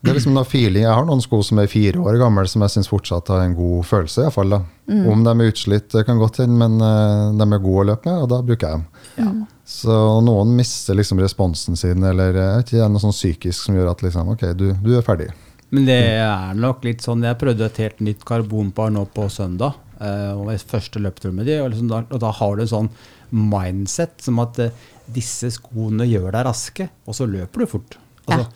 [0.00, 0.84] Det er liksom noe feeling.
[0.84, 3.56] Jeg har noen sko som er fire år gamle, som jeg syns fortsatt har en
[3.58, 4.28] god følelse.
[4.28, 4.60] I fall, da.
[4.88, 5.02] Mm.
[5.10, 8.08] Om de er utslitt, det kan godt hende, men eh, de er gode å løpe
[8.08, 8.86] med, og da bruker jeg dem.
[9.18, 9.32] Ja.
[9.68, 13.76] Så noen mister liksom responsen sin, eller jeg vet det er noe sånn psykisk som
[13.76, 15.28] gjør at liksom, ok, du, du er ferdig.
[15.74, 19.76] Men det er nok litt sånn Jeg prøvde et helt nytt karbonpar nå på søndag.
[20.00, 22.72] Eh, og jeg første løpetur med de, og, liksom da, og da har du en
[22.74, 22.90] sånn
[23.30, 27.98] mindset som at eh, disse skoene gjør deg raske, og så løper du fort.
[28.28, 28.48] Altså,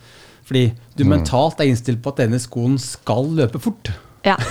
[0.47, 0.65] Fordi
[0.97, 3.93] du mentalt er innstilt på at denne skoen skal løpe fort.
[4.23, 4.37] Ja.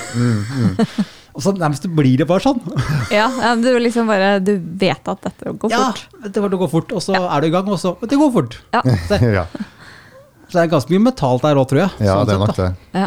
[1.32, 2.58] Og så nærmest blir det bare sånn.
[3.08, 6.18] ja, ja, du liksom bare Du vet at dette går Ja, fort.
[6.20, 8.58] Ja, det går fort, og så er du i gang, og så Det går fort.
[8.74, 8.82] Ja.
[9.08, 9.46] Så, ja,
[10.52, 12.04] så det er ganske mye mentalt der òg, tror jeg.
[12.04, 12.98] ja Sånn det er sett, nok det.
[13.00, 13.06] Ja.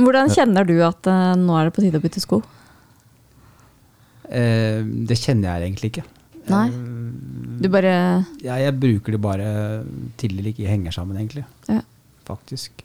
[0.00, 2.38] Hvordan kjenner du at uh, nå er det på tide å bytte sko?
[4.30, 6.04] Eh, det kjenner jeg egentlig ikke.
[6.50, 6.66] Nei.
[7.60, 9.48] Du bare Ja, jeg bruker det bare
[10.20, 11.44] til det ikke henger sammen, egentlig.
[11.68, 11.82] Ja.
[12.26, 12.84] Faktisk.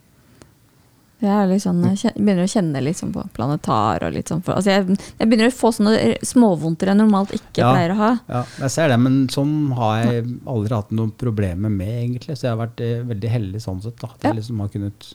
[1.25, 4.73] Er sånn, jeg begynner å kjenne litt sånn på planetar og litt sånn for, altså
[4.75, 7.71] jeg, jeg begynner å få sånne småvondter jeg normalt ikke Ja.
[7.71, 8.09] pleier å ha.
[8.29, 12.35] Ja, jeg ser det, men sånn har jeg aldri hatt noen problemer med, egentlig.
[12.37, 13.97] Så jeg har vært eh, veldig heldig sånn sett.
[14.03, 14.07] da.
[14.11, 14.29] At Ja.
[14.33, 15.13] jeg liksom har kunnet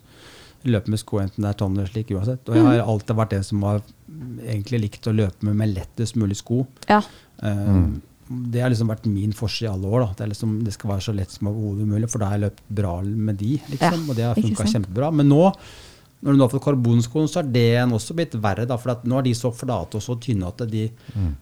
[0.64, 2.48] løpe med sko enten det er sånn eller slik uansett.
[2.48, 3.80] Og jeg har alltid vært en som har
[4.44, 6.66] egentlig likt å løpe med, med lettest mulig sko.
[6.88, 7.00] Ja.
[7.42, 7.84] Eh,
[8.30, 10.00] Det har liksom vært min forse i alle år.
[10.04, 10.12] da.
[10.18, 12.44] Det, er liksom, det skal være så lett som overhodet mulig, for da har jeg
[12.50, 13.56] løpt bra med de.
[13.70, 15.08] liksom, Ja, Og det har funka kjempebra.
[15.12, 15.52] Men nå,
[16.22, 18.66] når du nå har fått karbonskoen, så er det også blitt verre.
[18.68, 20.90] da, For at nå er de så flate og så tynne at de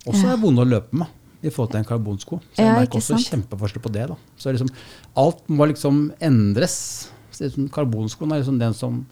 [0.07, 1.09] også er vonde å løpe med.
[1.42, 2.40] I forhold til en karbonsko.
[2.57, 4.09] Så jeg Ja, merker også kjempeforskjell på det.
[4.09, 4.16] da.
[4.38, 4.68] Så liksom,
[5.14, 7.11] alt må liksom endres.
[7.42, 9.03] Liksom, karbonskoen er liksom den som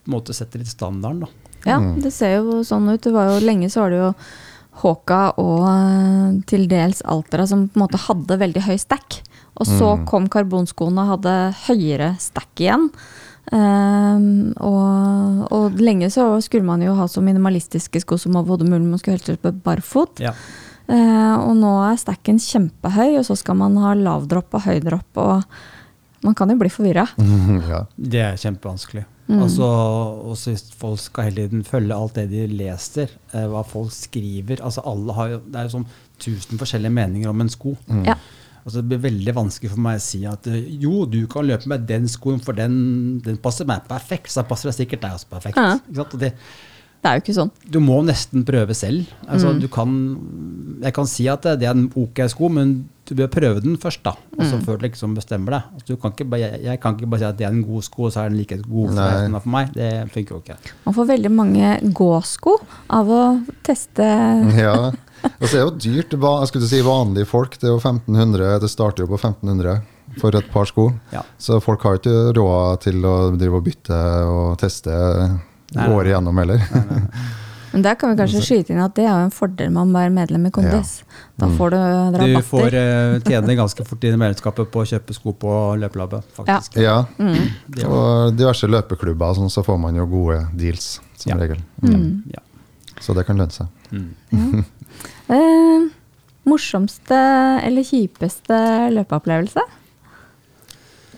[0.00, 1.26] på en måte setter litt standarden.
[1.26, 1.50] da.
[1.68, 3.02] Ja, det ser jo sånn ut.
[3.04, 4.12] Det var jo Lenge så var det jo
[4.80, 9.18] Håka og eh, til dels Altera som på en måte hadde veldig høy stack.
[9.60, 11.34] Og så kom karbonskoene og hadde
[11.66, 12.86] høyere stack igjen.
[13.50, 18.86] Um, og, og lenge så skulle man jo ha så minimalistiske sko som overhodet mulig.
[18.86, 20.22] Man skulle helst løpe barfot.
[20.22, 20.32] Ja.
[20.90, 25.20] Uh, og nå er stacken kjempehøy, og så skal man ha lavdropp og høydropp.
[25.20, 25.60] Og
[26.26, 27.06] man kan jo bli forvirra.
[27.72, 27.84] ja.
[27.96, 29.06] Det er kjempevanskelig.
[29.30, 29.38] Mm.
[29.44, 29.66] Altså,
[30.32, 34.62] også hvis folk skal hele tiden følge alt det de leser, eh, hva folk skriver
[34.66, 35.88] altså alle har jo, Det er jo sånn
[36.20, 37.76] tusen forskjellige meninger om en sko.
[38.04, 38.18] Ja.
[38.60, 41.70] Altså, det blir veldig vanskelig for meg å si at eh, jo, du kan løpe
[41.70, 42.74] med den skoen, for den,
[43.24, 44.32] den passer meg perfekt.
[44.34, 45.60] Så passer det sikkert deg også perfekt.
[45.60, 45.78] Ja.
[45.78, 46.18] Ikke sant?
[46.18, 46.34] Og det,
[47.00, 47.50] Det er jo ikke sånn.
[47.70, 49.06] du må nesten prøve selv.
[49.26, 49.60] Altså, Mm.
[49.60, 49.92] du kan,
[50.82, 54.02] jeg kan si at det er en ok sko, men du bør prøve den først,
[54.04, 54.10] da.
[54.36, 54.50] Og Mm.
[54.50, 55.62] så før du liksom bestemmer deg.
[55.74, 57.64] Altså, du kan ikke bare, jeg, jeg kan ikke bare si at det er en
[57.64, 59.40] god sko, og så er den like god for, Nei.
[59.40, 59.72] for meg.
[59.72, 60.56] Det funker jo ikke.
[60.84, 62.60] Man får veldig mange gåsko
[62.90, 63.22] av å
[63.64, 64.04] teste
[64.58, 64.92] ja.
[65.40, 66.10] Og så er det jo dyrt.
[66.20, 67.56] Jeg skulle si vanlige folk.
[67.58, 69.82] Det er jo 1500, det starter jo på 1500
[70.18, 70.92] for et par sko.
[71.12, 71.22] Ja.
[71.38, 74.90] Så folk har ikke råd til å drive og bytte og teste
[75.74, 75.94] Nei, nei.
[75.94, 76.64] året heller.
[77.70, 79.94] Men der kan vi kanskje skyte inn at det er jo en fordel med å
[79.94, 80.96] være medlem i Kondis.
[81.38, 81.78] Da får du
[82.18, 86.80] Du får uh, tjene ganske fort i medlemskapet på å kjøpe sko på løpelabbet, faktisk.
[86.82, 87.04] Ja.
[87.16, 91.38] Det er Og diverse løpeklubber, sånn, så får man jo gode deals, som Ja.
[91.38, 91.62] regel.
[91.82, 92.24] Mm.
[92.34, 92.42] Ja.
[93.00, 93.66] Så det kan lønne seg.
[93.92, 94.64] Mm.
[95.30, 95.84] Eh,
[96.50, 97.14] morsomste
[97.62, 98.56] eller kjipeste
[98.90, 99.62] løpeopplevelse?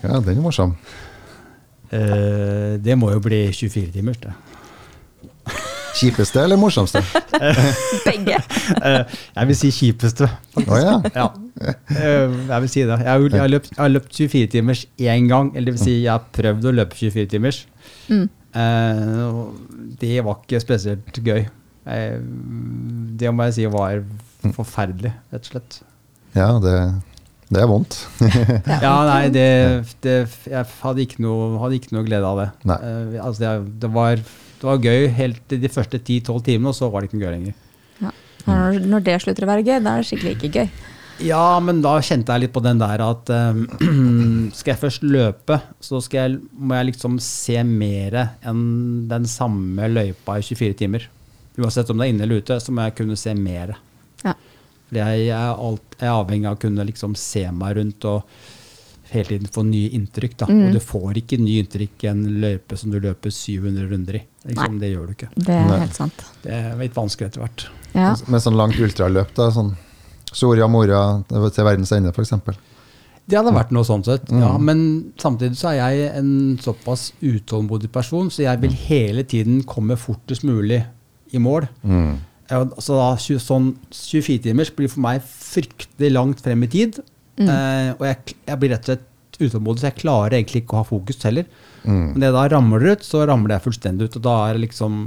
[0.03, 0.75] Ja, den er morsom.
[1.93, 4.33] Eh, det må jo bli 24 timers, det.
[5.93, 7.03] Kjipeste eller morsomste?
[8.07, 8.39] Begge.
[8.81, 10.29] Eh, jeg vil si kjipeste.
[10.63, 10.95] Å ja.
[11.13, 11.27] Ja.
[11.63, 12.97] Eh, jeg vil si det.
[12.97, 15.53] Jeg har, jeg har, løpt, jeg har løpt 24 timers én gang.
[15.53, 17.61] Eller det vil si, jeg har prøvd å løpe 24 timers.
[18.09, 18.25] Mm.
[18.63, 19.29] Eh,
[20.01, 21.45] det var ikke spesielt gøy.
[21.93, 22.19] Eh,
[23.21, 24.03] det må jeg si var
[24.57, 25.81] forferdelig, rett og slett.
[26.33, 26.77] Ja, det,
[27.53, 27.99] det er vondt.
[28.85, 29.49] Ja, nei, det,
[30.05, 30.15] det
[30.49, 32.49] Jeg hadde ikke, noe, hadde ikke noe glede av det.
[32.71, 32.79] Nei.
[32.89, 33.53] Eh, altså det,
[33.85, 37.11] det, var, det var gøy helt til de første 10-12 timene, og så var det
[37.11, 37.61] ikke noe gøy lenger.
[38.43, 40.73] Når, når det slutter å være gøy, da er det skikkelig ikke gøy.
[41.23, 43.61] Ja, men da kjente jeg litt på den der at um,
[44.57, 48.17] skal jeg først løpe, så skal jeg, må jeg liksom se mer
[48.49, 48.65] enn
[49.11, 51.07] den samme løypa i 24 timer.
[51.61, 53.77] Uansett om det er inne eller ute, så må jeg kunne se mer.
[54.93, 58.27] Jeg, er alt, jeg er avhengig av å kunne liksom se meg rundt og
[59.13, 60.37] hele tiden få nye inntrykk.
[60.43, 60.49] Da.
[60.49, 60.65] Mm.
[60.67, 64.25] Og du får ikke nye inntrykk i en løype som du løper 700 runder i.
[64.49, 65.31] Liksom, det gjør du ikke.
[65.37, 65.79] Det er Nei.
[65.85, 66.27] helt sant.
[66.43, 67.67] Det er litt vanskelig etter hvert.
[67.93, 68.13] Ja.
[68.33, 69.75] Med sånn langt ultraløp, da, sånn
[70.33, 72.33] Soria Moria til verdens ende, f.eks.
[73.23, 74.55] Det hadde vært noe sånn sett, ja.
[74.57, 74.65] Mm.
[74.67, 74.81] Men
[75.21, 80.43] samtidig så er jeg en såpass utålmodig person, så jeg vil hele tiden komme fortest
[80.49, 80.81] mulig
[81.33, 81.69] i mål.
[81.87, 82.17] Mm.
[82.53, 83.07] Ja, altså da,
[83.41, 87.01] sånn 24 timers blir for meg fryktelig langt frem i tid.
[87.41, 89.09] Eh, og jeg, jeg blir rett og slett
[89.43, 91.47] utålmodig, så jeg klarer egentlig ikke å ha fokus heller.
[91.83, 92.13] Mm.
[92.13, 94.19] Men det da ramler ut, så ramler jeg fullstendig ut.
[94.21, 95.01] Og da er det liksom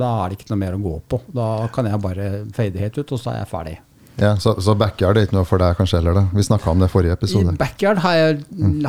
[0.00, 1.20] Da er det ikke noe mer å gå på.
[1.36, 3.76] Da kan jeg bare fade helt ut, og så er jeg ferdig.
[4.20, 6.16] Ja, så, så backyard er ikke noe for deg kanskje heller?
[6.18, 6.24] da?
[6.36, 7.54] Vi snakka om det i forrige episode.
[7.54, 8.42] I backyard har jeg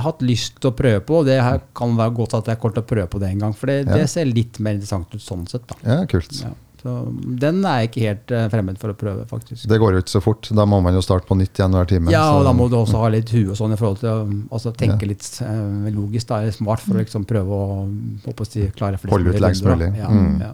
[0.04, 2.76] hatt lyst til å prøve på, og det her kan være godt at jeg kommer
[2.80, 3.54] til å prøve på det en gang.
[3.56, 4.02] For det, Ja.
[4.02, 5.64] det ser litt mer interessant ut sånn sett.
[5.70, 5.78] da.
[5.88, 6.34] Ja, kult.
[6.42, 6.52] Ja,
[6.82, 6.94] så
[7.40, 9.68] den er jeg ikke helt eh, fremmed for å prøve, faktisk.
[9.70, 10.50] Det går jo ikke så fort.
[10.58, 12.10] Da må man jo starte på nytt igjen hver time.
[12.12, 14.10] Ja, og så- da må du også ha litt hue og sånn i forhold til
[14.10, 14.18] å
[14.52, 15.08] altså, tenke Ja.
[15.14, 16.28] litt eh, logisk.
[16.28, 17.88] da, eller smart For å liksom prøve å,
[18.26, 19.96] å si, klare flest Holde ut mulig lengst mulig.
[19.98, 20.40] Ja, Mm.
[20.42, 20.54] ja,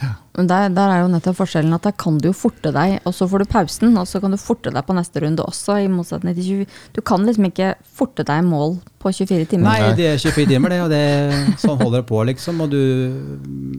[0.00, 0.10] ja.
[0.38, 3.14] Men der, der er jo nettopp forskjellen at der kan du jo forte deg, og
[3.16, 5.88] så får du pausen, og så kan du forte deg på neste runde også, i
[5.90, 6.78] motsetning til 20.
[6.94, 9.68] Du kan liksom ikke forte deg i mål på 24 timer.
[9.68, 11.02] Nei, det er 24 timer, det, og det,
[11.62, 12.64] sånn holder det på, liksom.
[12.64, 12.82] Og du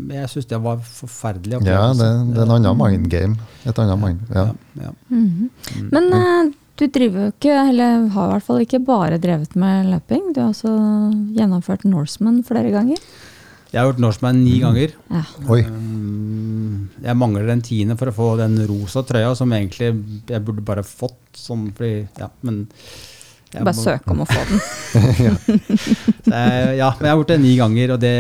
[0.10, 1.62] Jeg syns det var forferdelig.
[1.68, 3.38] Ja, det, det er en annen mind game.
[3.64, 4.50] Et annet mind, ja.
[4.80, 4.96] Ja, ja.
[5.14, 5.50] Mhm.
[5.94, 9.90] Men eh, du driver jo ikke, eller har i hvert fall ikke bare drevet med
[9.92, 10.30] løping.
[10.36, 10.72] Du har også
[11.36, 13.02] gjennomført Norseman flere ganger.
[13.72, 14.96] Jeg har gjort Norseman ni ganger.
[15.14, 15.24] Ja.
[15.54, 15.62] Oi.
[15.68, 19.92] Um, Jeg mangler den tiende for å få den rosa trøya, som egentlig
[20.28, 21.16] jeg burde bare fått.
[21.38, 22.64] Sånn, fordi, ja, men
[23.54, 24.60] jeg Bare må- søke om å få den.
[26.26, 28.16] Så jeg, ja, men jeg har gjort det ni ganger, og det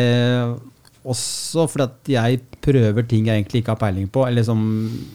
[1.07, 4.25] også fordi at jeg prøver ting jeg egentlig ikke har peiling på.
[4.27, 4.59] Eller som,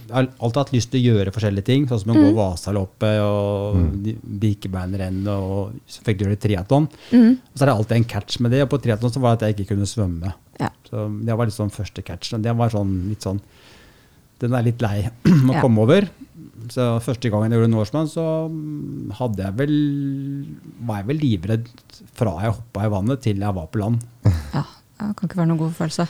[0.08, 3.20] jeg har alltid hatt lyst til å gjøre forskjellige ting, sånn som å gå Vasaloppet
[3.24, 4.22] og mm.
[4.44, 6.88] Birkebeinerrennet og selvfølgelig gjøre triatlon.
[7.12, 7.30] Mm.
[7.36, 9.40] Og så er det alltid en catch med det, og på triatlon så var det
[9.42, 10.32] at jeg ikke kunne svømme.
[10.62, 10.70] Ja.
[10.88, 12.32] Så det var sånn første catch.
[12.44, 13.42] Det var sånn litt sånn
[14.42, 15.04] Den er litt lei
[15.50, 15.60] å Ja.
[15.62, 16.08] komme over.
[16.72, 19.74] Så første gangen jeg gjorde Norseman, så mm, hadde jeg vel
[20.88, 21.68] var jeg vel livredd
[22.16, 24.00] fra jeg hoppa i vannet til jeg var på land.
[24.54, 24.64] ja.
[24.98, 26.08] Det kan ikke være noen god følelse.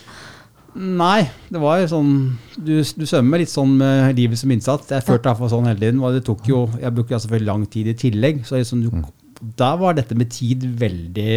[0.75, 2.09] Nei, det var jo sånn
[2.59, 4.91] Du, du svømmer litt sånn med livet som innsats.
[4.91, 6.01] Jeg følte iallfall sånn hele tiden.
[6.03, 8.41] Og det tok jo Jeg brukte selvfølgelig lang tid i tillegg.
[8.47, 8.89] Så liksom du,
[9.55, 11.29] der var dette med tid veldig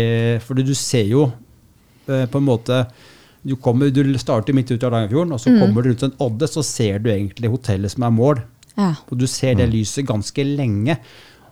[0.43, 1.29] For du ser jo
[2.09, 2.83] eh, på en måte
[3.47, 6.49] du, kommer, du starter midt ute i Hardangerfjorden, og så kommer du rundt en odde,
[6.51, 8.41] så ser du egentlig hotellet som er mål.
[8.75, 8.91] Ja.
[9.09, 10.99] Og du ser det lyset ganske lenge.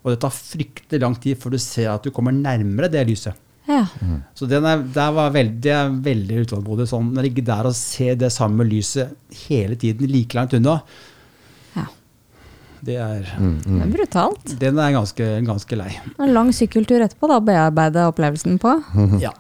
[0.02, 3.38] Og det tar fryktelig lang tid før du ser at du kommer nærmere det lyset.
[3.68, 3.82] Ja.
[4.34, 6.86] Så den er, der var veldig, veldig utålmodig.
[6.90, 9.14] Sånn, når ligger der og ser det samme lyset
[9.48, 10.80] hele tiden, like langt unna,
[11.76, 11.86] ja.
[12.86, 14.58] det er, Mm, Det er brutalt.
[14.60, 15.90] den er ganske, ganske lei.
[16.18, 18.76] En lang sykkeltur etterpå, da bearbeide opplevelsen på.
[19.26, 19.32] Ja.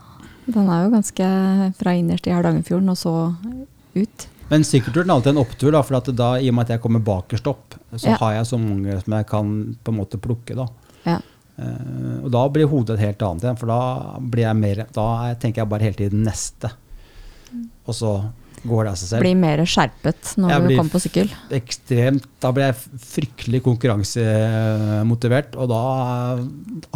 [0.46, 1.26] Den er jo ganske
[1.74, 3.12] fra innerst i Hardangerfjorden og så
[3.96, 4.26] ut.
[4.48, 6.82] Men sykkelturen er alltid en opptur, da, for at da, i og med at jeg
[6.84, 8.16] kommer bakerst opp, så Ja.
[8.20, 10.54] har jeg så mange som jeg kan på en måte plukke.
[10.54, 10.66] da.
[11.04, 11.18] Ja.
[11.58, 13.78] Eh, og da blir hodet et helt annet igjen, for da,
[14.20, 15.06] blir jeg mer, da
[15.40, 16.72] tenker jeg bare hele tiden neste.
[17.86, 18.10] Og så
[18.66, 19.22] går det av seg selv.
[19.22, 21.28] Blir mer skjerpet når Jeg du kommer på sykkel.
[21.54, 25.56] ekstremt, Da blir jeg fryktelig konkurransemotivert.
[25.60, 25.82] Og da,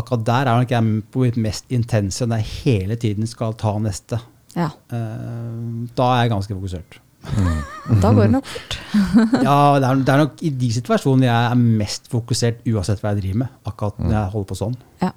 [0.01, 3.77] akkurat der er nok jeg på mitt mest intense, når jeg hele tiden skal ta
[3.79, 4.18] neste.
[4.57, 4.70] Ja.
[4.90, 6.99] Eh, Da er jeg ganske fokusert.
[8.00, 8.76] Da går det nok fort.
[9.46, 13.12] Ja, det er, det er nok i de situasjonene jeg er mest fokusert, uansett hva
[13.14, 13.59] jeg driver med.
[13.68, 14.78] Akkurat når jeg holder på sånn.
[15.02, 15.11] Ja.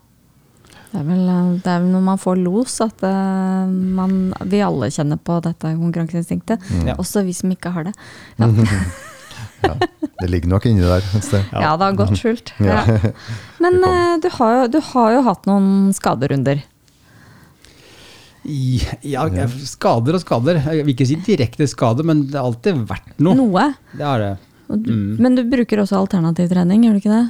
[0.94, 4.12] Det er, vel, eh, det er vel når man får los at eh, man,
[4.50, 6.68] vi alle kjenner på dette konkurranseinstinktet.
[6.86, 6.98] Ja.
[7.02, 7.96] Også vi som ikke har det.
[8.38, 8.52] Ja,
[9.64, 9.78] Ja,
[10.20, 11.44] det ligger nok inni der et sted.
[11.56, 12.52] ja det har godt skjult.
[13.64, 16.60] Men eh, du, har jo, du har jo hatt noen skaderunder.
[18.46, 19.24] Ja,
[19.64, 20.60] skader og skader.
[20.76, 23.38] Jeg vil ikke si direkte skade, men det har alltid vært noe.
[23.40, 23.70] Noe.
[23.96, 24.34] Det er det.
[24.74, 25.16] Mm.
[25.22, 27.24] Men du bruker også alternativ trening, gjør du ikke det?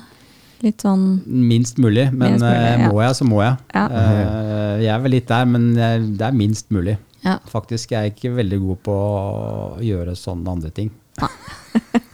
[0.63, 2.89] Litt sånn Minst mulig, men Minst mulig, eh, ja.
[2.93, 3.58] må jeg, så må jeg.
[3.73, 3.86] Ja.
[3.89, 6.95] Eh, Jeg er vel litt der, men det er minst mulig.
[7.23, 7.38] Ja.
[7.52, 10.91] Faktisk er jeg ikke veldig god på å gjøre sånne andre ting.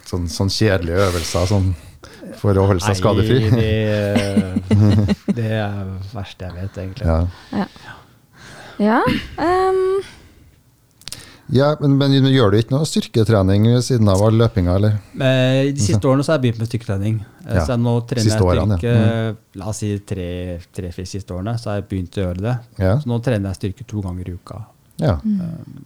[0.09, 1.67] Sånn, sånn kjedelige øvelser sånn,
[2.39, 3.43] for å holde seg skadefri.
[3.53, 7.05] Nei, det, det er det verste jeg vet, egentlig.
[7.53, 7.67] Ja.
[8.79, 9.01] Ja.
[9.37, 9.99] um.
[11.51, 14.99] Ja, men, men gjør du ikke noe styrketrening ved siden av all løpinga, eller?
[15.17, 17.15] Eh, De siste årene så har jeg begynt med styrketrening.
[17.41, 17.63] Eh, Ja.
[17.65, 19.31] Så jeg nå trener Siste jeg årene, styrke ja.
[19.57, 22.53] La oss si tre-fire tre, fire siste årene, så har jeg begynt å gjøre det.
[22.77, 22.91] Ja.
[23.01, 24.59] Så nå trener jeg styrke to ganger i uka.
[25.01, 25.15] ja.
[25.23, 25.39] Mm.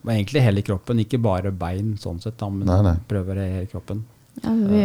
[0.04, 2.96] Og egentlig hele kroppen, ikke bare bein sånn sett, da, men Nei, nei.
[3.08, 4.04] prøver det hele kroppen.
[4.44, 4.84] ja, vi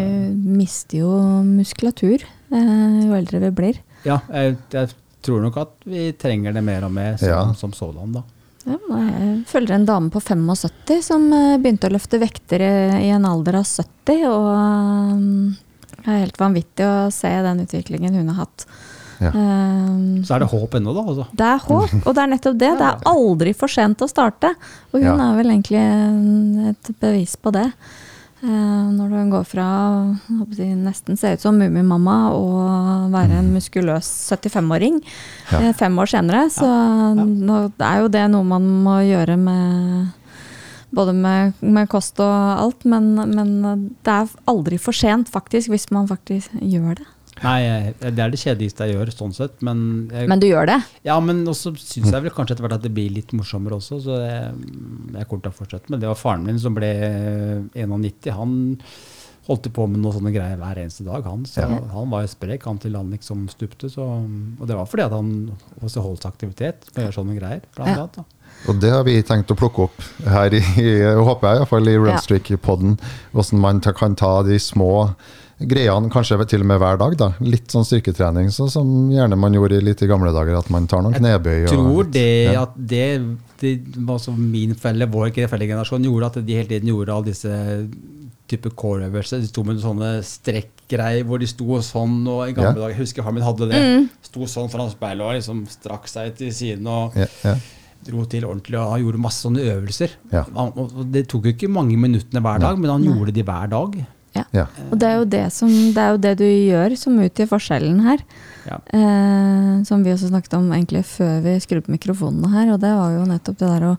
[0.60, 1.10] mister jo
[1.42, 3.82] muskulatur eh, jo eldre vi blir.
[4.06, 4.94] Ja, jeg, jeg
[5.28, 7.44] tror nok at vi trenger det mer og mer som, Ja.
[7.54, 8.24] som sådan, da.
[8.68, 12.72] Ja, jeg følger en dame på 75 som eh, begynte å løfte vekter i,
[13.06, 14.26] i en alder av 70.
[14.28, 15.56] Og um,
[15.94, 18.66] det er helt vanvittig å se den utviklingen hun har hatt.
[19.18, 19.32] Ja.
[19.34, 21.02] Um, Så er det håp ennå, da.
[21.10, 21.24] Altså.
[21.34, 22.68] det er håp, og det er nettopp det.
[22.82, 24.52] Det er aldri for sent å starte.
[24.92, 25.16] Og hun Ja.
[25.30, 27.64] er vel egentlig et bevis på det.
[28.38, 29.64] Eh, når du går fra
[30.54, 35.00] jeg, nesten se ut som Mummimamma og være en muskuløs 75-åring
[35.50, 35.58] Ja.
[35.58, 36.68] eh, fem år senere, så
[37.18, 40.12] nå er jo det noe man må gjøre med
[40.94, 45.90] både med, med kost og alt, men, men det er aldri for sent faktisk, hvis
[45.90, 47.08] man faktisk gjør det.
[47.42, 49.60] Nei, det er det kjedeligste jeg gjør, sånn sett.
[49.62, 50.78] Men, jeg, Men du gjør det?
[51.06, 54.00] ja, men også syns jeg vel kanskje etter hvert at det blir litt morsommere også,
[54.02, 54.50] så jeg,
[55.14, 56.08] jeg kommer til å fortsette med det.
[56.10, 56.90] var faren min som ble
[57.74, 58.32] 91.
[58.34, 58.56] Han
[59.48, 61.24] holdt på med noen sånne greier hver eneste dag.
[61.24, 61.78] Han, så Ja.
[61.94, 63.88] han var jo sprek han til han liksom stupte.
[63.88, 65.30] Så, og det var fordi at han
[65.80, 67.62] også holdt seg aktivitet med å gjøre sånne greier.
[67.74, 67.94] Blant Ja.
[68.02, 68.24] annet, da.
[68.68, 71.68] Og det har vi tenkt å plukke opp her i, i håper jeg, i hvert
[71.70, 72.98] fall i Runstreak-podden.
[73.32, 75.14] Hvordan man kan ta de små
[75.58, 77.16] greiene, kanskje til og med hver dag.
[77.18, 77.28] da.
[77.42, 80.58] Litt sånn styrketrening, så, som gjerne man gjorde litt i gamle dager.
[80.60, 81.64] At man tar noen knebøy.
[81.64, 82.64] Jeg tror og, det ja.
[82.64, 83.06] at det,
[83.62, 83.74] det
[84.08, 87.54] var som min felle, vår generasjon, gjorde, at de hele tiden gjorde alle disse
[88.48, 89.42] type core-øvelser.
[89.42, 92.78] De sto med sånne strekkgreier hvor de sto sånn, og i gamle yeah.
[92.78, 93.82] dager, jeg husker Harmin hadde det,
[94.24, 97.66] sto sånn foran speilet og liksom strakk seg til siden og Yeah, yeah
[98.08, 100.12] dro til ordentlig, og han gjorde masse sånne øvelser.
[100.32, 100.44] Ja.
[100.54, 103.72] Han, og det tok jo ikke mange minuttene hver dag, men han gjorde de hver
[103.72, 103.98] dag.
[104.38, 104.44] Ja.
[104.56, 104.66] Ja.
[104.88, 108.00] Og det er, jo det, som, det er jo det du gjør som utgjør forskjellen
[108.06, 108.24] her.
[108.68, 108.78] Ja.
[108.94, 112.72] Eh, som vi også snakket om egentlig før vi skrudde på mikrofonene her.
[112.74, 113.94] Og det var jo nettopp det der å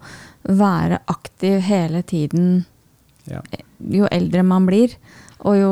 [0.49, 2.65] være aktiv hele tiden
[3.29, 3.43] Ja.
[3.79, 4.95] jo eldre man blir.
[5.45, 5.71] Og jo,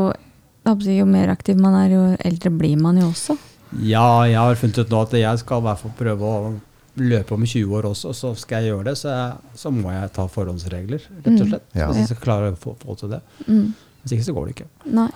[0.68, 3.38] jo mer aktiv man er, jo eldre blir man jo også.
[3.84, 6.54] Ja, jeg har funnet ut nå at jeg skal i hvert fall prøve å
[6.98, 10.14] løpe om 20 år også, så skal jeg gjøre det, så, jeg, så må jeg
[10.16, 11.68] ta forhåndsregler, rett og slett.
[11.78, 11.90] Ja.
[11.92, 13.20] Hvis jeg skal klare å få, få til det.
[13.46, 13.68] Mm.
[14.08, 14.70] Hvis ikke så går det ikke.
[14.96, 15.10] Nei.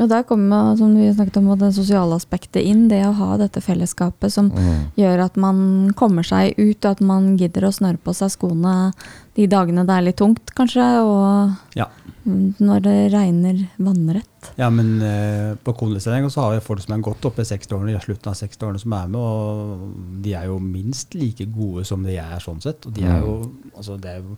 [0.00, 2.86] Og der kommer som vi snakket om, det sosiale aspektet inn.
[2.88, 4.86] Det å ha dette fellesskapet som Mm.
[4.96, 8.92] gjør at man kommer seg ut, og at man gidder å snøre på seg skoene
[9.36, 11.86] de dagene det er litt tungt, kanskje, og Ja.
[12.26, 14.24] mm, når det regner vannrett.
[14.56, 17.94] Ja, men eh, på kondistreng så har vi folk som er godt oppe i 60-årene,
[17.94, 22.02] i slutten av 60-årene som er med, og de er jo minst like gode som
[22.02, 22.84] de er sånn sett.
[22.86, 24.36] Og de er jo, altså det er jo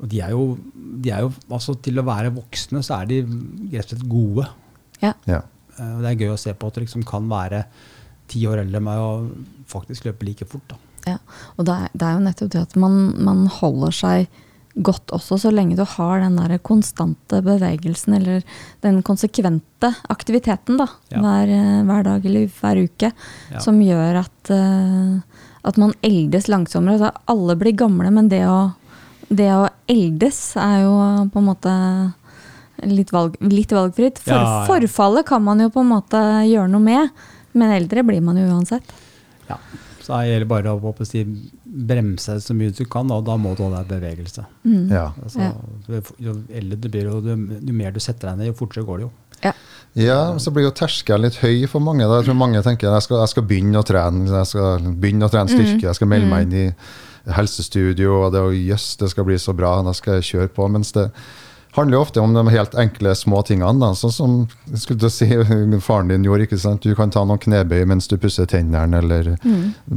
[0.00, 0.58] og de er jo,
[1.02, 3.20] de er jo altså Til å være voksne så er de
[3.72, 4.46] rett og slett gode.
[5.02, 5.12] Ja.
[5.26, 5.42] Ja.
[5.78, 7.64] Eh, det er gøy å se på at det liksom kan være
[8.32, 9.30] ti år eldre enn meg og
[9.68, 10.64] faktisk løpe like fort.
[10.68, 10.76] da.
[11.12, 11.18] Ja.
[11.58, 14.28] Og det er, det er jo nettopp det at man, man holder seg
[14.72, 18.42] godt også, så lenge du har den der konstante bevegelsen, eller
[18.80, 21.20] den konsekvente aktiviteten, da, Ja.
[21.20, 23.12] hver, eh, hver dag eller hver uke,
[23.52, 23.58] Ja.
[23.60, 25.20] som gjør at, uh,
[25.64, 26.96] at man eldes langsommere.
[26.96, 28.72] Altså, alle blir gamle, men det å,
[29.36, 30.92] det å eldes er jo
[31.32, 31.72] på en måte
[32.88, 34.18] litt, valg, litt valgfritt.
[34.22, 34.66] For, Ja, ja.
[34.68, 37.10] Forfallet kan man jo på en måte gjøre noe med,
[37.54, 38.82] men eldre blir man jo uansett.
[39.48, 39.58] Ja.
[40.02, 41.22] Så det gjelder bare å å si,
[41.64, 44.44] bremse så mye du kan, og da må du holde deg i bevegelse.
[44.66, 44.90] Mm.
[44.90, 45.12] Ja.
[45.22, 45.52] Altså,
[45.88, 48.98] jo- Jo eldre du blir, jo, jo mer du setter deg ned, jo fortere går
[48.98, 49.12] det jo.
[49.44, 49.52] Ja.
[49.94, 52.00] Ja, så blir jo terskelen litt høy for mange.
[52.08, 52.20] Da.
[52.20, 55.30] Jeg tror mange tenker jeg skal, jeg skal begynne å trene jeg skal begynne å
[55.30, 56.74] trene styrke, jeg skal melde meg inn i
[57.26, 60.68] helsestudio, og det, og jøss, det skal bli så bra, nå skal jeg kjøre på.
[60.72, 61.10] Mens det
[61.72, 63.94] handler jo ofte om de helt enkle små tingene, da.
[63.96, 64.32] sånn som
[64.76, 65.24] skulle du si,
[65.86, 66.44] faren din gjorde.
[66.44, 66.84] ikke sant?
[66.84, 69.30] Du kan ta noen knebøy mens du pusser tennene, eller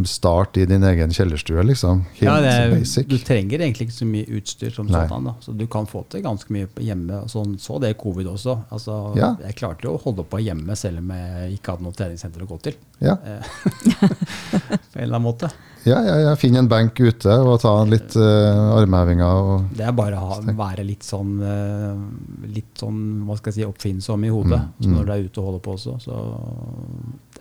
[0.07, 1.65] start i din egen kjellerstue.
[1.67, 2.05] liksom.
[2.21, 3.09] Helt Ja, det er, basic.
[3.11, 5.27] du trenger egentlig ikke så mye utstyr som sånn.
[5.27, 5.35] Da.
[5.43, 7.25] Så du kan få til ganske mye hjemme.
[7.27, 8.55] Sånn, så det i covid også.
[8.71, 9.33] Altså, Ja.
[9.43, 12.51] Jeg klarte jo å holde på hjemme selv om jeg ikke hadde noe treningssenter å
[12.55, 12.79] gå til.
[13.03, 13.17] Ja.
[13.19, 13.55] Eh,
[13.99, 15.51] på en eller annen måte.
[15.85, 16.31] Ja, ja, ja.
[16.35, 19.41] Finn en benk ute og ta litt uh, armhevinger.
[19.45, 23.67] Og, Det er bare å være litt sånn, uh, litt sånn hva skal jeg si,
[23.69, 24.95] oppfinnsom i hodet Mm, mm.
[24.95, 25.93] når du er ute og holder på også.
[26.01, 26.15] Så,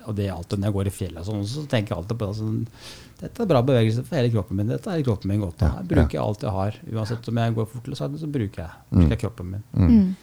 [0.04, 2.28] og det er alltid når jeg går i fjellet, sånn, så tenker jeg alltid på
[2.28, 2.36] det.
[2.42, 2.60] Sånn,
[3.24, 4.68] dette er bra bevegelse for hele kroppen min.
[4.74, 5.64] Dette er kroppen min godt.
[5.64, 6.78] Ja, Jeg bruker alt jeg har.
[6.92, 8.98] Uansett om jeg går fort eller sakte, så bruker jeg, Mm.
[9.00, 9.64] bruker jeg kroppen min.
[9.72, 10.16] Mm.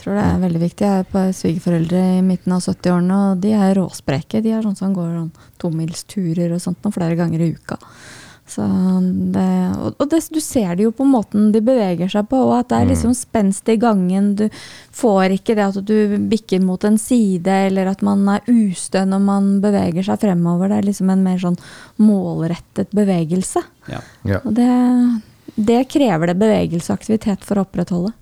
[0.00, 0.86] Tror det er veldig viktig.
[0.86, 4.40] Jeg er på svigerforeldre i midten av 70-årene, og de er råspreke.
[4.44, 5.30] De er sånn som går sånn
[5.60, 7.76] tomilsturer og sånt noen flere ganger i uka.
[8.50, 8.64] Så
[9.30, 9.46] det,
[9.78, 12.70] og og det, du ser det jo på måten de beveger seg på, og at
[12.72, 14.32] det er liksom spenst i gangen.
[14.40, 14.48] Du
[14.96, 19.22] får ikke det at du bikker mot en side, eller at man er ustø når
[19.22, 20.72] man beveger seg fremover.
[20.72, 21.60] Det er liksom en mer sånn
[22.02, 23.62] målrettet bevegelse.
[23.92, 24.02] Ja.
[24.26, 24.42] ja.
[24.42, 24.70] Og det,
[25.54, 28.16] det krever det bevegelse og aktivitet for å opprettholde.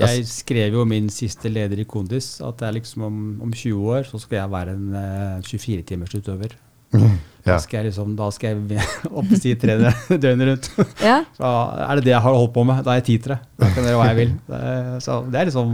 [0.00, 3.90] Jeg skrev jo min siste leder i Kondis at det er liksom om, om 20
[3.96, 6.56] år så skal jeg være en uh, 24-timersutøver.
[7.40, 7.58] Da Ja.
[7.62, 8.82] skal jeg liksom, da skal jeg
[9.22, 9.88] opp si trene
[10.22, 10.66] døgnet rundt.
[11.00, 11.48] Ja, Så
[11.86, 12.82] er det det jeg har holdt på med.
[12.84, 13.38] Da er jeg tid til det.
[13.62, 14.34] Da kan jeg gjøre hva jeg vil.
[15.06, 15.70] Så det er liksom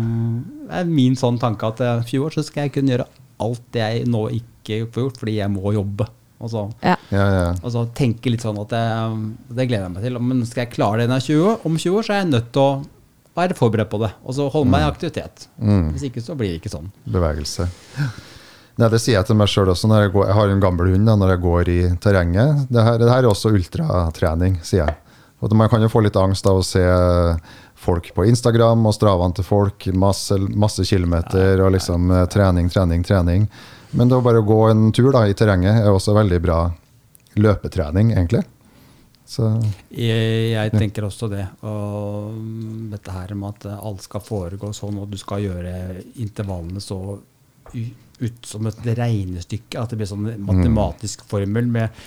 [0.69, 3.09] det er min sånn tanke at om 20 år så skal jeg kunne gjøre
[3.43, 6.07] alt det jeg nå ikke får gjort, fordi jeg må jobbe.
[6.39, 6.95] Og så, ja.
[7.11, 7.51] Ja, ja.
[7.65, 9.21] og så tenke litt sånn at jeg,
[9.59, 10.21] det gleder jeg meg til.
[10.23, 12.23] Men skal jeg klare det når jeg er 20 år, om 20 år, så er
[12.23, 12.71] jeg nødt til å
[13.37, 14.13] være forberedt på det.
[14.25, 15.47] Og så holde meg i aktivitet.
[15.61, 15.93] Mm.
[15.95, 16.89] Hvis ikke så blir det ikke sånn.
[17.05, 17.69] Bevegelse.
[18.77, 19.89] Nei, Det sier jeg til meg sjøl også.
[19.89, 22.67] når Jeg, går, jeg har en gammel hund da, når jeg går i terrenget.
[22.73, 24.97] Det her, det her er også ultratrening, sier jeg.
[25.41, 26.83] Og Man kan jo få litt angst av å se
[27.77, 29.87] folk på Instagram og stravene til folk.
[29.93, 33.47] Masse, masse kilometer og liksom eh, trening, trening, trening.
[33.97, 36.59] Men det å bare gå en tur da, i terrenget er også veldig bra
[37.37, 38.43] løpetrening, egentlig.
[39.27, 39.49] Så
[39.91, 41.45] Jeg, jeg tenker også det.
[41.67, 45.75] Og mm, dette her med at alt skal foregå sånn, og du skal gjøre
[46.23, 47.01] intervallene så
[48.17, 52.07] ut som et regnestykke, at det blir sånn matematisk formel med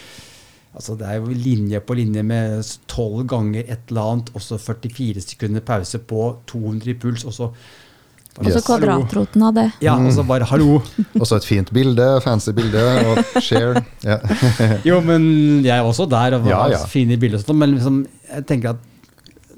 [0.70, 4.60] Altså Det er jo linje på linje med tolv ganger et eller annet, og så
[4.62, 6.20] 44 sekunder pause på
[6.52, 7.48] 200 i puls, og så
[8.38, 8.66] Og så Yes.
[8.70, 9.66] kvadratroten av det.
[9.84, 10.78] Ja, og så bare hallo!
[11.20, 13.82] og så et fint bilde, fancy bilde, og share.
[14.06, 14.20] Ja.
[14.88, 15.26] Jo, men
[15.66, 16.84] jeg er også der og Ja, ja.
[16.88, 18.86] fine bilder og sånt, men liksom, jeg tenker at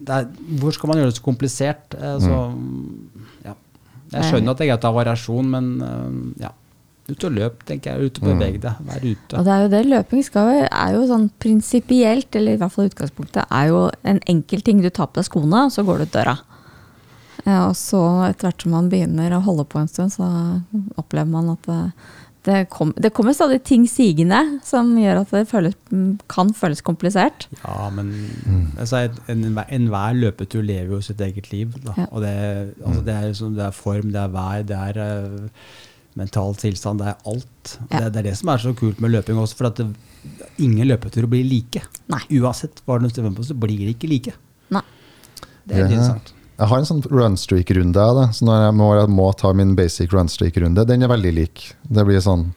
[0.02, 0.26] det er,
[0.58, 1.94] hvor skal man gjøre det så komplisert?
[1.94, 2.40] Eh, Så,
[3.46, 3.54] ja.
[4.16, 6.50] Jeg skjønner at det er greit å ha variasjon, men eh, ja.
[7.12, 8.08] Ut og løp, tenker jeg.
[8.08, 8.82] Ut og beveg deg.
[8.88, 9.36] Vær ute.
[9.38, 12.72] Og det er jo det løping skal jo, er jo sånn prinsipielt, eller i hvert
[12.72, 14.82] fall utgangspunktet, er jo en enkel ting.
[14.82, 16.38] Du tar på deg skoene, og så går du ut døra.
[17.46, 20.28] Ja, og så etter hvert som man begynner å holde på en stund, så
[21.02, 21.78] opplever man at det,
[22.46, 25.76] det, kom, det kommer stadig ting sigende som gjør at det føles,
[26.30, 27.48] kan føles komplisert.
[27.64, 28.12] Ja, men
[28.78, 31.74] altså, enhver en, en løpetur lever jo sitt eget liv.
[31.86, 31.96] Da.
[31.98, 32.08] Ja.
[32.12, 32.34] Og det,
[32.86, 35.72] altså, det, er, liksom- det er form, det er vær, det er uh,
[36.20, 37.78] mental tilstand, det er alt.
[37.88, 38.04] Og Ja.
[38.06, 39.90] Det, det er det som er så kult med løping også, for at det,
[40.62, 41.82] ingen løpeturer blir like.
[42.12, 42.22] Nei.
[42.38, 44.34] Uansett hva du stemmer på, så blir det ikke like.
[44.74, 44.84] Nei.
[45.66, 45.90] Det er Ja.
[45.90, 46.34] interessant.
[46.62, 47.94] Jeg har en sånn runstreak-runde.
[48.16, 51.64] da, Så når jeg må, jeg må ta min basic runstreak-runde, den er veldig lik.
[51.90, 52.52] Det blir sånn,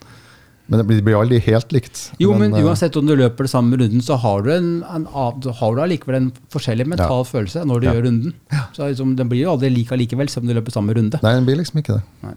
[0.69, 2.11] Men det blir, det blir aldri helt likt.
[2.21, 5.05] Jo, men, men, uansett om du løper det samme runden, så har du, en, en,
[5.13, 5.35] har
[5.77, 7.93] du allikevel en forskjellig mental følelse når du Ja.
[7.93, 8.33] gjør runden.
[8.73, 11.21] Så liksom, Den blir jo aldri lik allikevel, selv om du løper samme runde.
[11.23, 12.05] Nei, den blir liksom ikke det.
[12.25, 12.35] Nei.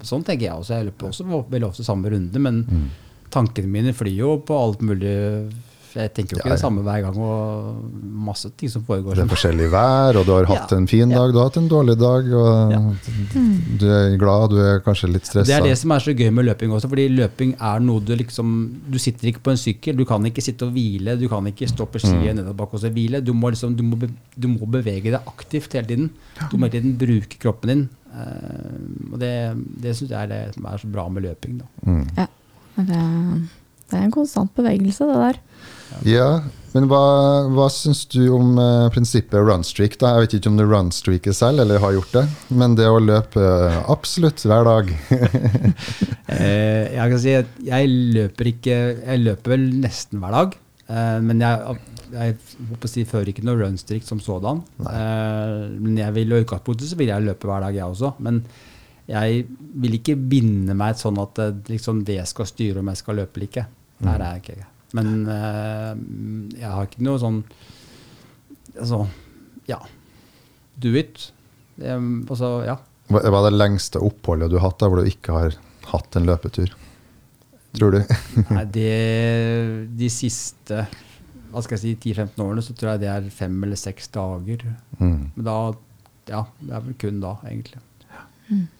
[0.08, 0.78] Sånn tenker jeg også.
[0.80, 2.88] Jeg løper også veldig ofte samme runde, men Mm.
[3.30, 5.52] tankene mine flyr jo på alt mulig.
[5.96, 7.90] Jeg tenker jo ikke Ja, det samme hver gang, og
[8.26, 9.14] masse ting som foregår.
[9.16, 10.76] Det er forskjellig vær, og du har hatt Ja.
[10.76, 12.80] en fin dag, du har hatt en dårlig dag, og Ja.
[13.80, 15.46] du er glad, du er kanskje litt stressa.
[15.48, 18.14] Det er det som er så gøy med løping også, fordi løping er noe du
[18.14, 18.52] liksom
[18.90, 21.66] Du sitter ikke på en sykkel, du kan ikke sitte og hvile, du kan ikke
[21.68, 22.36] stå på skiet Mm.
[22.36, 23.24] nedover bak og så hvile.
[23.24, 26.10] Du må, liksom, du, må be, du må bevege deg aktivt hele tiden.
[26.50, 27.88] Du må hele tiden bruke kroppen din.
[28.16, 29.32] Uh, og det,
[29.82, 31.58] det syns jeg er det som er så bra med løping.
[31.58, 31.64] Da.
[31.90, 32.06] Mm.
[32.16, 32.26] Ja.
[32.76, 33.00] Det,
[33.90, 35.38] det er en konstant bevegelse, det der.
[36.06, 36.42] Ja,
[36.76, 37.00] men hva,
[37.56, 39.96] hva syns du om eh, prinsippet runstreak?
[40.00, 40.12] da?
[40.14, 43.40] Jeg vet ikke om du runstreaker selv, eller har gjort det, men det å løpe
[43.40, 44.92] eh, absolutt hver dag
[46.26, 50.56] Eh, jeg kan si at jeg løper ikke Jeg løper vel nesten hver dag.
[50.90, 51.76] Eh, men jeg,
[52.10, 52.34] jeg
[52.82, 54.62] jeg si, fører ikke noe runstreak som sådan.
[54.82, 58.12] Eh, men jeg vil i utgangspunktet så vil jeg løpe hver dag, jeg også.
[58.26, 58.42] Men
[59.06, 59.44] jeg
[59.82, 63.38] vil ikke binde meg sånn at eh, liksom, det skal styre om jeg skal løpe
[63.38, 63.68] eller ikke.
[64.02, 64.72] Der er jeg ikke.
[64.96, 65.92] Men eh,
[66.60, 67.40] jeg har ikke noe sånn
[68.76, 69.06] Altså,
[69.64, 69.78] ja.
[70.76, 71.30] Do it.
[71.80, 72.74] Altså, ja.
[73.08, 75.56] Hva er det lengste oppholdet du har hatt da, hvor du ikke har
[75.94, 76.74] hatt en løpetur?
[77.78, 78.02] Tror du?
[78.52, 78.92] Nei, det,
[79.96, 80.84] de siste
[81.56, 84.66] hva skal jeg si, 10-15 årene så tror jeg det er fem eller seks dager.
[84.98, 85.32] Mm.
[85.38, 85.58] Men da
[86.26, 87.80] Ja, det er vel kun da, egentlig.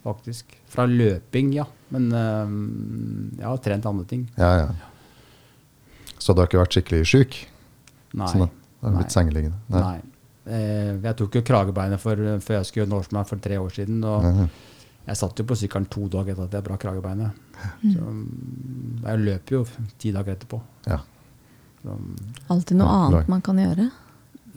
[0.02, 0.50] Faktisk.
[0.70, 1.64] Fra løping, ja.
[1.94, 4.26] Men um, jeg har trent andre ting.
[4.36, 4.92] Ja, ja.
[6.26, 7.36] Så du har ikke vært skikkelig syk?
[8.18, 8.26] Nei.
[8.32, 9.00] Sånn det har Nei.
[9.02, 9.58] blitt sengeliggende?
[9.72, 9.98] Nei.
[10.46, 14.02] Eh, jeg tok jo kragebeinet for, før jeg skulle gjøre Norseman for tre år siden.
[14.06, 14.48] Og nei.
[15.08, 17.40] jeg satt jo på sykkelen to dager etter at jeg brakk kragebeinet.
[17.82, 19.62] Så mm, jeg løper jo
[20.02, 20.60] ti dager etterpå.
[20.90, 21.00] Ja.
[21.80, 23.88] Så, mm, Alltid noe Ja, annet man kan gjøre.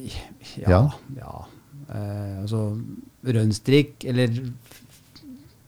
[0.03, 0.67] ja.
[0.67, 0.81] Ja.
[1.17, 1.33] ja.
[1.89, 2.63] Eh, altså,
[3.25, 4.35] rønnstrikk eller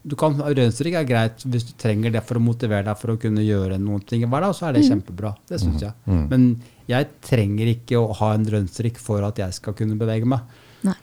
[0.03, 3.19] du kan, Rønnstrikk er greit hvis du trenger det for å motivere deg for å
[3.21, 5.35] kunne gjøre noen ting i hverdagen, så er det kjempebra.
[5.49, 5.93] Det syns jeg.
[6.09, 6.23] Mm.
[6.31, 6.47] Men
[6.89, 10.47] jeg trenger ikke å ha en rønnstrikk for at jeg skal kunne bevege meg.
[10.87, 10.95] Nei.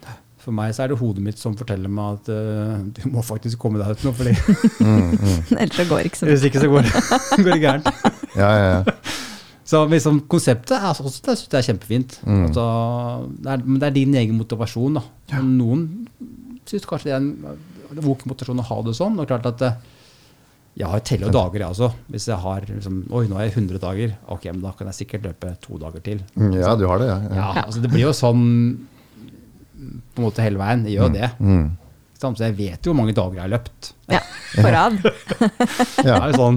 [0.42, 3.58] For meg så er det hodet mitt som forteller meg at uh, du må faktisk
[3.62, 4.34] komme deg ut nå, fordi
[4.88, 5.38] Mm, mm.
[5.60, 6.34] Ellers så går ikke så bra.
[6.34, 6.90] hvis ikke så går,
[7.44, 7.90] går det gærent.
[8.38, 9.16] Ja, ja, ja.
[9.68, 12.14] Så liksom, konseptet er, også, det synes jeg er kjempefint.
[12.24, 12.44] Mm.
[12.46, 12.66] Altså,
[13.36, 14.96] det, er, men det er din egen motivasjon.
[14.96, 15.02] da.
[15.34, 15.42] Ja.
[15.44, 15.82] Noen
[16.68, 17.58] syns kanskje det er en
[17.94, 19.18] vok motivasjon å ha det sånn.
[19.18, 19.72] og klart at eh,
[20.78, 21.88] Jeg har teller jo dager, jeg også.
[22.12, 24.12] Hvis jeg har liksom, Oi, nå er jeg 100 dager.
[24.28, 26.20] Ok, men da kan jeg sikkert løpe to dager til.
[26.36, 27.18] Mm, Ja, du har det, ja.
[27.34, 28.86] Ja, altså Det blir jo sånn
[30.14, 30.84] på en måte hele veien.
[30.86, 31.30] Jeg gjør jo det.
[31.40, 31.58] Mm.
[31.58, 31.68] mm.
[32.18, 33.92] Så jeg vet jo hvor mange dager jeg har løpt.
[34.10, 34.18] Ja,
[34.58, 34.96] på rad.
[36.02, 36.56] Det er jo sånn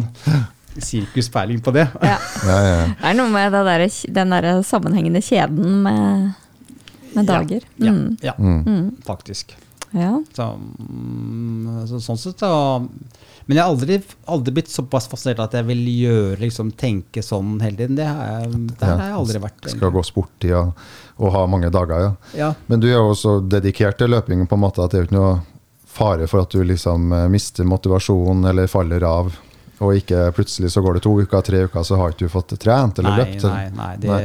[0.81, 1.83] sirkuspeiling på det.
[2.01, 2.15] Ja.
[2.47, 2.85] Ja, ja, ja.
[2.95, 3.83] Det er noe med det der,
[4.15, 6.31] den der sammenhengende kjeden med,
[7.13, 7.65] med dager.
[7.77, 8.17] Ja, Mm.
[8.23, 8.95] ja Mm.
[9.05, 9.53] faktisk.
[9.91, 10.11] Ja.
[10.33, 10.45] Så,
[10.79, 13.97] mm, så, sånn sett så Men jeg har aldri,
[14.31, 17.97] aldri blitt såpass fascinert at jeg vil gjøre liksom, tenke sånn hele tiden.
[17.99, 19.71] Det har jeg, der har jeg aldri vært.
[19.73, 20.71] Skal gå sport i og,
[21.19, 22.11] og ha mange dager, ja.
[22.37, 25.03] Ja, Men du er jo så dedikert til løping på en måte at det er
[25.05, 25.33] jo ikke noe
[25.91, 29.33] fare for at du liksom eh, mister motivasjon eller faller av,
[29.81, 32.53] og ikke plutselig så går det to uker, tre uker, så har ikke du fått
[32.61, 33.45] trent eller nei, løpt.
[33.49, 34.19] nei, nei, det,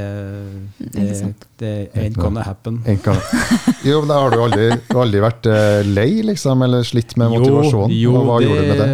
[0.87, 2.83] Ikke det, det ain't gonna happen.
[2.87, 3.23] Ain't gonna.
[3.87, 7.93] Jo, men da har du aldri, aldri vært eh, lei, liksom, eller slitt med motivasjon?
[7.95, 8.91] Jo, jo hva det, gjorde du med det?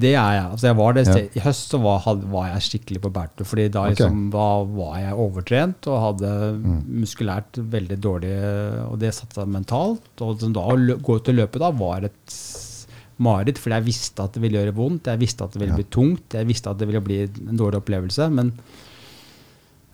[0.00, 0.44] det er jeg.
[0.54, 1.16] Altså, jeg var det, Ja.
[1.36, 4.36] I høst så var, var jeg skikkelig på bærtur, fordi da, liksom, okay.
[4.38, 4.48] da
[4.78, 6.30] var jeg overtrent og hadde
[6.60, 6.80] Mm.
[7.02, 8.30] muskulært veldig dårlig
[8.90, 10.08] Og det satte seg mentalt.
[10.24, 12.34] Og da å gå ut og løpe da var et
[13.20, 15.80] mareritt, fordi jeg visste at det ville gjøre vondt, jeg visste at det ville Ja.
[15.80, 18.30] bli tungt, jeg visste at det ville bli en dårlig opplevelse.
[18.32, 18.54] men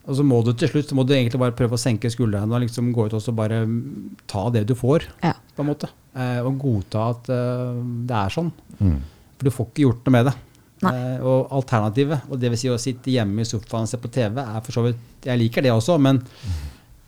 [0.07, 2.55] og så må du til slutt så må du egentlig bare prøve å senke skuldrene
[2.55, 3.64] og liksom gå ut og så bare
[4.31, 5.03] ta det du får.
[5.22, 5.33] Ja.
[5.57, 5.89] på en måte.
[6.14, 7.74] Eh, og godta at uh,
[8.07, 8.53] det er sånn.
[8.79, 9.01] Mm.
[9.37, 10.35] For du får ikke gjort noe med det.
[10.85, 14.11] Eh, og alternativet, og det vil si å sitte hjemme i sofaen og se på
[14.12, 16.20] TV, er for så vidt Jeg liker det også, men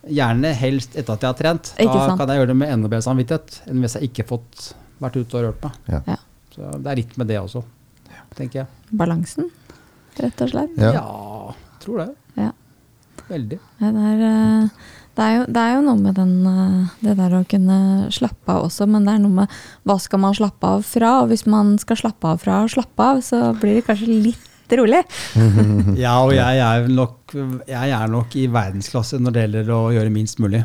[0.09, 1.71] gjerne helst etter at jeg har trent.
[1.77, 4.69] Da kan jeg gjøre det med enda bedre samvittighet enn hvis jeg ikke har fått
[5.01, 5.79] vært ute og rørt meg.
[5.93, 6.01] Ja.
[6.13, 6.17] Ja.
[6.55, 7.63] Så det er litt med det også,
[8.35, 8.67] tenker jeg.
[8.99, 9.49] Balansen,
[10.19, 10.77] rett og slett.
[10.81, 10.93] Ja.
[10.99, 12.09] Ja, tror det.
[12.39, 12.49] Ja.
[13.29, 13.59] Veldig.
[13.79, 14.87] Ja, det, er, eh,
[15.19, 17.77] det, er jo, det er jo noe med den, eh, det der å kunne
[18.15, 21.11] slappe av også, men det er noe med hva skal man slappe av fra?
[21.23, 24.45] Og hvis man skal slappe av fra å slappe av, så blir det kanskje litt
[24.79, 25.03] rolig.
[26.03, 27.31] Ja, og jeg er, nok,
[27.69, 30.63] jeg er nok i verdensklasse når det gjelder å gjøre minst mulig.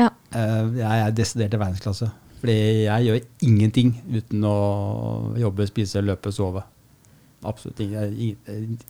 [0.00, 0.08] Ja.
[0.32, 2.08] Eh, Jeg er desidert i verdensklasse.
[2.42, 2.54] Fordi
[2.88, 4.54] jeg gjør ingenting uten å
[5.38, 6.64] jobbe, spise, løpe, sove.
[7.46, 8.36] Absolutt ing-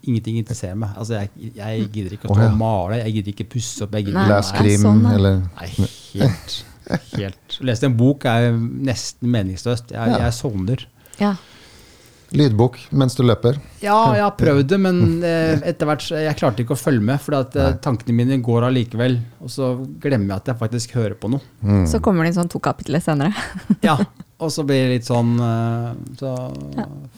[0.04, 0.90] ingenting interesserer meg.
[1.00, 2.50] Altså, jeg, jeg gidder ikke å stå ja.
[2.52, 3.94] og male, jeg gidder ikke pusse opp.
[3.96, 6.56] Jeg gidder Les krim, sånn, eller Nei, helt,
[7.14, 7.56] helt.
[7.60, 9.92] Å lese en bok er nesten meningsløst.
[9.94, 10.18] Jeg, Ja.
[10.26, 10.86] jeg sovner.
[11.20, 11.34] Ja.
[12.36, 13.58] Lydbok mens du løper.
[13.82, 17.20] Ja, jeg har prøvd det, men eh, etter hvert jeg klarte ikke å følge med.
[17.22, 19.18] For at, eh, tankene mine går allikevel.
[19.44, 19.72] Og så
[20.02, 21.42] glemmer jeg at jeg faktisk hører på noe.
[21.62, 21.86] Mm.
[21.90, 23.32] Så kommer det inn sånn to kapitler senere.
[23.86, 23.96] Ja,
[24.42, 26.34] Og så blir det litt sånn eh, så,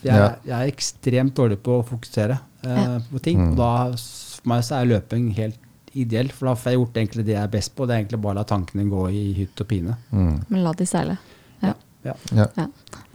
[0.05, 3.41] jeg, jeg er ekstremt dårlig på å fokusere eh, på ting.
[3.41, 3.53] Mm.
[3.53, 5.61] Og da, for meg så er løping helt
[5.95, 7.85] ideell, for da får jeg gjort egentlig det jeg er best på.
[7.87, 9.95] Det er egentlig bare å la tankene gå i hytt og pine.
[10.11, 10.33] Mm.
[10.51, 11.15] Men la de seile.
[11.63, 11.71] Ja.
[12.05, 12.15] Ja.
[12.35, 12.45] Ja.
[12.59, 12.67] Nei,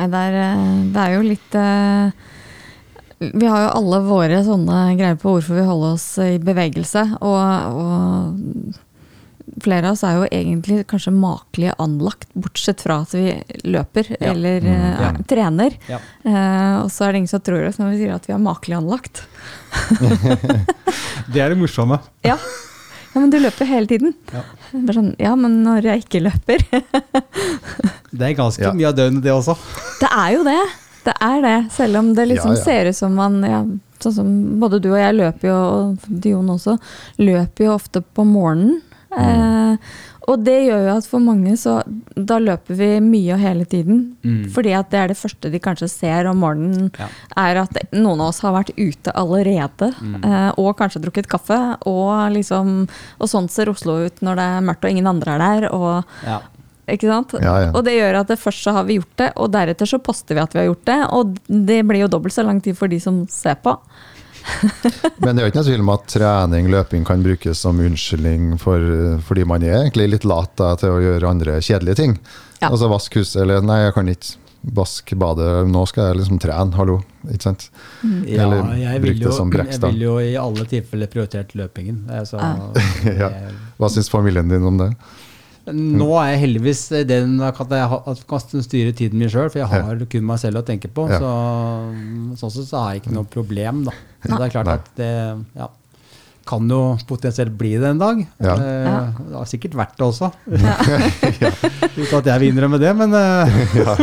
[0.08, 2.10] det, er, eh, det er jo litt eh,
[3.40, 7.02] Vi har jo alle våre sånne greier på hvorfor vi holder oss i bevegelse.
[7.20, 7.40] Og,
[7.76, 13.34] og flere av oss er jo egentlig kanskje makelig anlagt, bortsett fra at vi
[13.68, 14.30] løper Ja.
[14.32, 15.10] eller Mm, eh, ja.
[15.28, 15.76] trener.
[15.90, 15.98] Ja.
[16.24, 18.40] Uh, og så er det ingen som tror oss når vi sier at vi er
[18.40, 19.24] makelig anlagt.
[21.34, 22.00] Det er det morsomme.
[22.24, 22.38] Ja.
[23.14, 24.12] Ja, men du løper hele tiden.
[24.32, 24.42] Ja.
[24.72, 26.62] Bare sånn, ja, men når jeg ikke løper
[28.10, 28.72] Det er ganske Ja.
[28.76, 29.56] mye av døgnet, det også.
[30.00, 30.58] Det er jo det.
[31.04, 31.56] Det er det.
[31.72, 32.64] Selv om det liksom Ja, ja.
[32.64, 33.62] ser ut som man ja,
[34.00, 34.28] Sånn som
[34.60, 36.78] både du og jeg løper jo, og Dion også,
[37.20, 38.78] løper jo ofte på morgenen.
[39.12, 39.18] Mm.
[39.20, 39.90] Eh,
[40.30, 41.80] og det gjør jo at for mange så
[42.16, 44.00] Da løper vi mye og hele tiden.
[44.22, 44.44] Mm.
[44.54, 47.08] Fordi at det er det første de kanskje ser om morgenen, Ja.
[47.36, 49.90] er at noen av oss har vært ute allerede.
[50.00, 50.24] Mm.
[50.24, 51.58] eh, og kanskje drukket kaffe.
[51.86, 52.88] Og liksom
[53.20, 55.68] Og sånn ser Oslo ut når det er mørkt og ingen andre er der.
[55.72, 56.40] Og Ja.
[56.88, 57.32] ikke sant?
[57.40, 57.70] Ja, ja.
[57.72, 60.34] Og det gjør at det først så har vi gjort det, og deretter så poster
[60.34, 61.00] vi at vi har gjort det.
[61.12, 63.76] Og det blir jo dobbelt så lang tid for de som ser på.
[65.22, 68.54] Men det er jo ikke noe tvil om at trening, løping kan brukes som unnskyldning
[68.60, 68.84] for,
[69.26, 72.16] fordi man er egentlig litt lat da, til å gjøre andre kjedelige ting.
[72.60, 72.68] Ja.
[72.72, 74.36] Altså vask huset, eller nei, jeg kan ikke
[74.76, 76.98] vaske badet, nå skal jeg liksom trene, hallo.
[77.32, 77.62] Ikke sant?
[78.28, 79.94] Ja, Eller jeg bruk det som jeg brekkstang.
[79.96, 82.02] vil jo i alle tilfeller prioritert løpingen.
[82.12, 82.36] Altså,
[83.08, 83.30] Ja.
[83.30, 84.90] jeg- Hva syns familien din om det?
[85.74, 90.04] Nå er jeg heldigvis den at jeg kan styre tiden min sjøl, for jeg har
[90.10, 91.06] kun meg selv å tenke på.
[91.10, 91.34] Så,
[92.40, 93.94] sånn sett så har jeg ikke noe problem, da.
[94.24, 95.12] Så det er klart at det
[95.56, 95.68] ja,
[96.48, 98.20] kan jo potensielt bli det en dag.
[98.42, 98.54] Ja.
[98.56, 100.30] Eh, Det har sikkert vært det også.
[100.50, 103.94] Uten at jeg vil innrømme det, men eh, Ja,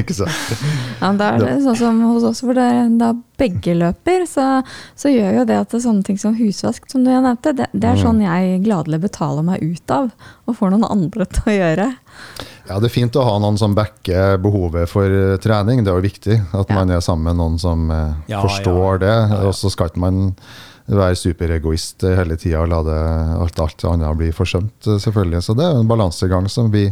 [0.00, 0.62] ikke sant?
[1.00, 2.66] Ja, da er det sånn som hos oss, hvor det,
[3.00, 4.46] da begge løper, så,
[4.96, 7.66] så gjør jo det at det er sånne ting som husvask, som du nevnte, det,
[7.76, 10.08] det er sånn jeg gladelig betaler meg ut av,
[10.48, 11.88] og får noen andre til å gjøre.
[12.66, 15.84] Ja, Det er fint å ha noen som backer behovet for eh, trening.
[15.84, 16.78] Det er jo viktig at Ja.
[16.80, 19.02] man er sammen med noen som eh, Ja, forstår ja.
[19.04, 19.12] det.
[19.12, 19.42] Ja, ja.
[19.50, 20.32] Og så skal ikke man
[20.86, 22.98] være superegoist hele tida og la det,
[23.42, 25.40] alt, alt annet bli forsømt, eh, selvfølgelig.
[25.42, 26.84] Så det er en balansegang som vi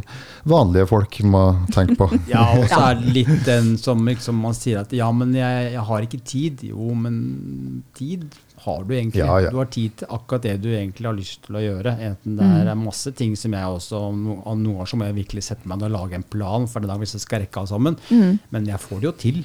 [0.50, 2.08] vanlige folk må tenke på.
[2.34, 5.70] Ja, og så er det litt den som liksom man sier at ja, men jeg,
[5.76, 6.64] jeg har ikke tid.
[6.72, 8.26] Jo, men tid
[8.64, 9.20] har du egentlig.
[9.20, 9.50] Ja, ja.
[9.52, 11.94] Du har tid til akkurat det du egentlig har lyst til å gjøre.
[12.10, 15.44] Enten det er masse ting som jeg også no- Noen ganger så må jeg virkelig
[15.50, 17.70] sette meg ned og lage en plan for den dag hvis jeg skal rekke alt
[17.74, 17.98] sammen.
[18.54, 19.44] Men jeg får det jo til.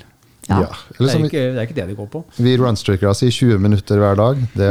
[0.50, 0.60] Ja.
[0.66, 0.70] Ja.
[0.97, 2.24] Det er, ikke, det er ikke det de går på.
[2.41, 4.39] vi runstreakere sier 20 minutter hver dag.
[4.58, 4.70] Det,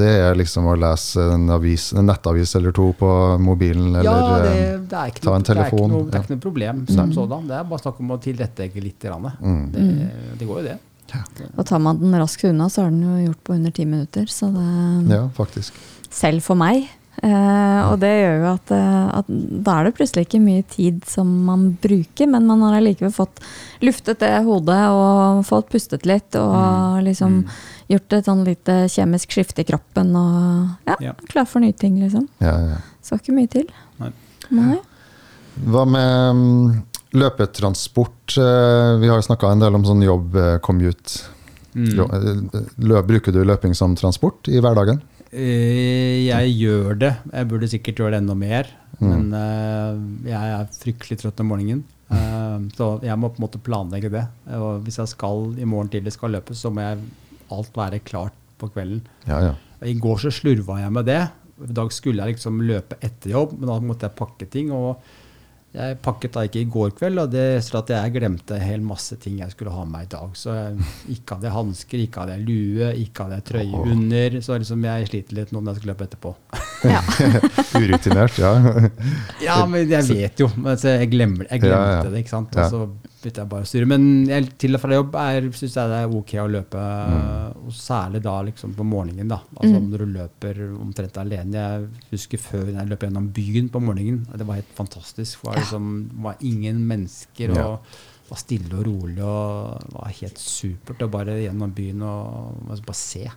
[0.00, 3.10] det er liksom å lese en, avis, en nettavis eller to på
[3.44, 5.92] mobilen, eller ja, det, eh, det, er ikke ta noe, en telefon, Det er ikke
[5.92, 6.82] noe, det er ikke noe problem.
[6.88, 7.46] som sådan.
[7.52, 9.08] Det er bare snakk om å tilrettelegge litt.
[9.44, 9.62] Mm.
[9.74, 9.86] Det,
[10.40, 10.80] det går jo det.
[11.54, 14.26] Og tar man den raskt unna, så er den jo gjort på under ti minutter,
[14.30, 14.68] så det
[15.12, 15.76] Ja, faktisk.
[16.10, 16.88] Selv for meg.
[17.24, 19.28] Eh, og det gjør jo at, eh, at
[19.64, 23.40] da er det plutselig ikke mye tid som man bruker, men man har allikevel fått
[23.84, 27.38] luftet det hodet og fått pustet litt og liksom
[27.88, 31.14] gjort et sånn lite kjemisk skifte i kroppen og ja, Ja.
[31.32, 32.26] klar for nye ting, liksom.
[32.44, 32.82] Ja, ja.
[33.04, 33.70] Skal ikke mye til.
[34.02, 34.12] Nei.
[34.50, 34.76] Nei.
[35.64, 36.82] Hva med mm,
[37.14, 38.36] løpetransport?
[38.36, 41.22] Eh, Vi har jo snakka en del om sånn jobb-commute.
[41.74, 42.50] Mm.
[43.08, 45.00] Bruker du løping som transport i hverdagen?
[45.34, 47.12] Eh, Jeg gjør det.
[47.32, 48.70] Jeg burde sikkert gjøre det enda mer.
[49.00, 49.08] Mm.
[49.10, 51.82] Men uh, jeg er fryktelig trøtt om morgenen.
[52.12, 54.24] Uh, så jeg må på en måte planlegge det.
[54.54, 57.02] Og hvis jeg skal i morgen tidlig skal løpe, så må jeg
[57.54, 59.02] alt være klart på kvelden.
[59.26, 59.54] Ja, ja.
[59.84, 61.20] I går så slurva jeg med det.
[61.64, 64.72] I dag skulle jeg liksom løpe etter jobb, men da måtte jeg pakke ting.
[64.74, 65.02] og
[65.74, 68.82] jeg pakket da ikke i går kveld, og det så at jeg glemte en hel
[68.86, 70.36] masse ting jeg skulle ha med meg i dag.
[70.38, 73.88] Så jeg ikke hadde jeg hansker, ikke hadde jeg lue, ikke hadde jeg trøye oh.
[73.94, 74.36] under.
[74.44, 76.34] Så liksom jeg sliter litt nå når jeg skal løpe etterpå.
[76.84, 77.00] Ja.
[77.80, 78.52] Urutinert, ja.
[79.42, 80.50] Ja, men jeg vet jo.
[80.54, 82.06] Men jeg, glemmer, jeg glemte Ja, ja.
[82.06, 82.54] det, ikke sant.
[82.54, 83.88] Og så begynte jeg bare å styre.
[83.90, 85.16] Men jeg, til og fra jobb
[85.56, 87.66] syns jeg det er ok å løpe, Mm.
[87.66, 89.28] og særlig da liksom på morgenen.
[89.28, 89.40] da.
[89.56, 89.90] Altså Mm.
[89.90, 91.52] Når du løper omtrent alene.
[91.52, 94.26] Jeg husker før jeg løp gjennom byen på morgenen.
[94.36, 95.40] Det var helt fantastisk.
[95.42, 97.54] Det var, liksom, var ingen mennesker.
[97.54, 97.66] Ja.
[97.66, 97.80] og
[98.30, 102.54] var stille og rolig og var helt supert å bare gjennom byen og
[102.86, 103.28] bare se.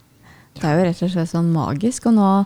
[0.56, 2.06] Det er jo rett og slett sånn magisk.
[2.08, 2.46] Og nå,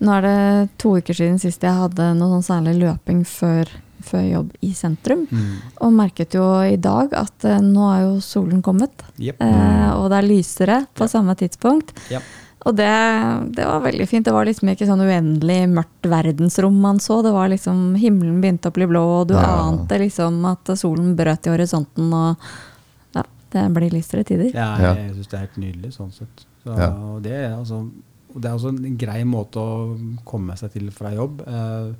[0.00, 3.68] nå er det to uker siden sist jeg hadde noe sånn særlig løping før,
[4.04, 5.26] før jobb i sentrum.
[5.80, 8.92] Og merket jo i dag at eh, nå er jo solen kommet.
[9.18, 9.40] yep.
[9.40, 11.12] Eh, og det er lysere på Ja.
[11.16, 11.92] samme tidspunkt.
[12.10, 12.20] Ja.
[12.64, 12.86] Og det,
[13.56, 14.24] det var veldig fint.
[14.24, 17.16] Det var liksom ikke sånn uendelig mørkt verdensrom man så.
[17.26, 19.48] Det var liksom Himmelen begynte å bli blå, og du Ja.
[19.66, 22.12] ante liksom at solen brøt i horisonten.
[22.14, 22.36] Og
[23.18, 24.52] ja, det blir lysere tider.
[24.54, 26.46] Ja, jeg, jeg syns det er helt nydelig sånn sett.
[26.62, 26.90] Så, Ja.
[26.94, 27.90] og det, er altså,
[28.36, 31.42] det er også en grei måte å komme seg til fra jobb.
[31.42, 31.92] Eh,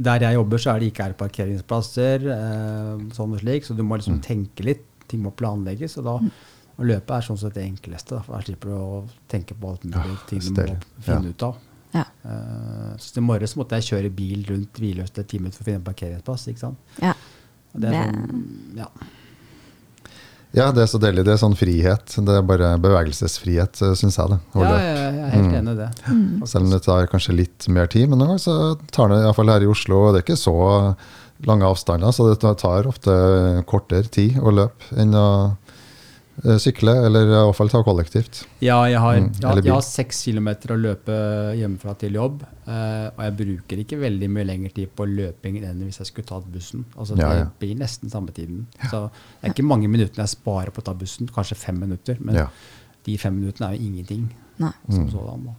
[0.00, 3.82] der jeg jobber, så er det ikke er parkeringsplasser, eh, sånn og slik, så du
[3.84, 4.22] må liksom Mm.
[4.24, 4.86] tenke litt.
[5.08, 5.98] Ting må planlegges.
[5.98, 6.14] Og da
[6.80, 8.14] å løpe er sånn sett det enkleste.
[8.16, 11.24] Da, for Da slipper du å tenke på alt mulig Ja, ting du må finne
[11.24, 11.28] Ja.
[11.30, 11.56] ut av.
[11.92, 12.04] Ja.
[12.24, 15.76] Uh, så i morges måtte jeg kjøre bil rundt hvileløst en time for å finne
[15.82, 16.46] en parkeringsplass.
[16.48, 16.76] ikke sant?
[17.02, 17.12] Ja.
[17.74, 18.86] Og det er sånn, ja.
[20.52, 21.22] Ja, det er så deilig.
[21.24, 22.16] Det er sånn frihet.
[22.26, 24.28] Det er bare bevegelsesfrihet, syns jeg.
[24.32, 24.38] det.
[24.56, 25.54] Ja, ja, jeg er helt Mm.
[25.60, 26.48] enig i det.
[26.50, 29.48] Selv om det tar kanskje litt mer tid, men noen ganger så tar det iallfall
[29.48, 30.96] her i Oslo og Det er ikke så
[31.46, 35.54] lange avstander, så det tar ofte kortere tid å løpe enn å eh,
[36.58, 38.44] sykle, eller i hvert fall ta kollektivt.
[38.64, 41.12] Ja, jeg har, Mm, jeg, jeg har seks kilometer å løpe
[41.58, 42.42] hjemmefra til jobb.
[42.66, 46.26] Uh, og jeg bruker ikke veldig mye lengre tid på løping enn hvis jeg skulle
[46.26, 46.84] tatt bussen.
[46.96, 47.46] Altså Ja, Det ja.
[47.60, 48.66] blir nesten samme tiden.
[48.90, 52.16] Så det er ikke mange minuttene jeg sparer på å ta bussen, kanskje fem minutter.
[52.20, 52.46] Men Ja.
[53.04, 54.28] de fem minuttene er jo ingenting.
[54.58, 54.72] Nei.
[54.88, 55.10] Som Mm.
[55.10, 55.54] sådan,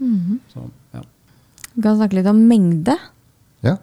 [0.00, 0.38] Mm -hmm.
[0.54, 1.00] Så, ja.
[1.74, 2.96] Vi kan snakke litt om mengde.
[3.62, 3.76] Ja.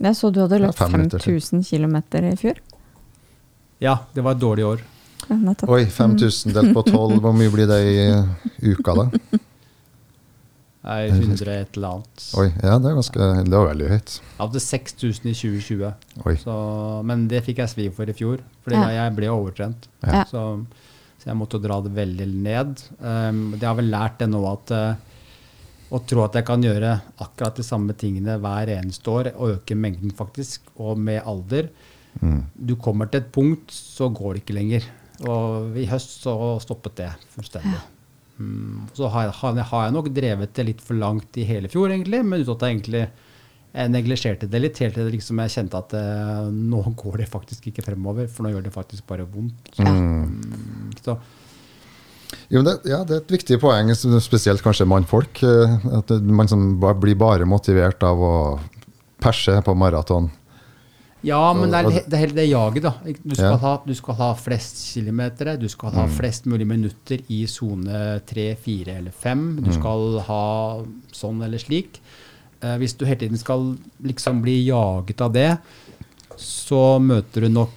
[0.00, 2.54] Jeg så du hadde løpt fem 5000 km i fjor.
[3.80, 4.80] ja, det var et dårlig år.
[5.30, 5.70] Nettopp.
[5.70, 9.38] Oi, 5000 delt på 12, hvor mye blir det i uka, da?
[10.80, 12.22] Nei, 100 et eller annet.
[12.40, 14.14] Oi, ja, det er ganske Det var veldig høyt.
[14.16, 15.90] Jeg hadde 6000 i 2020,
[16.24, 16.34] Oi.
[16.40, 16.54] så,
[17.04, 18.40] men det fikk jeg svi for i fjor.
[18.64, 18.88] Fordi Ja.
[19.02, 19.90] jeg ble overtrent.
[20.06, 20.24] Ja.
[20.30, 20.44] Så,
[21.20, 22.80] så jeg måtte dra det veldig ned.
[22.98, 24.94] Um, det har vel lært det nå at uh,
[25.92, 29.76] å tro at jeg kan gjøre akkurat de samme tingene hver eneste år, og øke
[29.76, 31.68] mengden faktisk, og med alder
[32.20, 32.40] Mm.
[32.58, 34.82] Du kommer til et punkt, så går det ikke lenger.
[35.28, 37.80] Og i høst så stoppet det fullstendig.
[38.40, 41.90] Mm, så har jeg, har jeg- nok drevet det litt for langt i hele fjor,
[41.90, 43.02] egentlig, men uten at jeg egentlig
[43.72, 47.68] jeg neglisjerte det litt, helt til liksom jeg kjente at eh, nå går det faktisk
[47.70, 49.76] ikke fremover, for nå gjør det faktisk bare vondt.
[49.78, 51.18] Mm, så
[52.50, 55.42] Jo, det, ja, det er et viktig poeng, spesielt kanskje mannfolk.
[55.42, 58.34] eh, At man som blir bare motivert av å
[59.20, 60.30] perse på maraton.
[61.22, 62.92] Ja, men det er, det er hele det jaget, da.
[63.04, 63.56] Du skal, Ja.
[63.60, 68.54] ha, du skal ha flest kilometer, du skal ha flest mulig minutter i sone tre,
[68.56, 69.56] fire eller fem.
[69.62, 70.44] Du skal ha
[71.12, 72.00] sånn eller slik.
[72.62, 75.58] Eh, hvis du hele tiden skal liksom bli jaget av det,
[76.40, 77.70] så møter du nok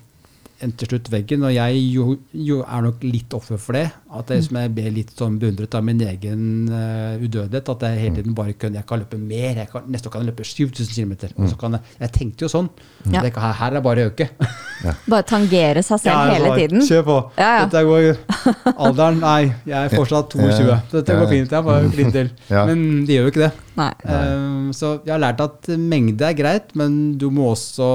[0.64, 1.44] en til slutt veggen.
[1.48, 3.86] Og jeg jo, jo er nok litt offer for det.
[4.14, 7.72] At jeg, som jeg ble litt sånn beundret av min egen uh, udødelighet.
[7.74, 9.64] At jeg hele tiden bare kunne Jeg kan løpe mer.
[9.64, 11.14] Jeg kan, neste år kan jeg løpe 7000 km.
[11.38, 12.70] Og så kan jeg, jeg tenkte jo sånn.
[13.08, 13.24] Ja.
[13.26, 14.30] Det, her, er det bare å øke.
[14.84, 16.82] Bare tangere seg selv hele bare, tiden.
[16.84, 17.14] Kjør på.
[17.40, 17.68] Ja, ja.
[17.72, 18.08] Dette går
[18.84, 20.80] Alderen Nei, jeg er fortsatt 22.
[20.92, 21.54] Dette går fint.
[21.56, 22.32] Jeg bare litt til.
[22.54, 22.66] Ja.
[22.68, 23.52] Men det gjør jo ikke det.
[23.80, 23.92] Nei.
[24.06, 27.88] Um, så jeg har lært at mengde er greit, men du må også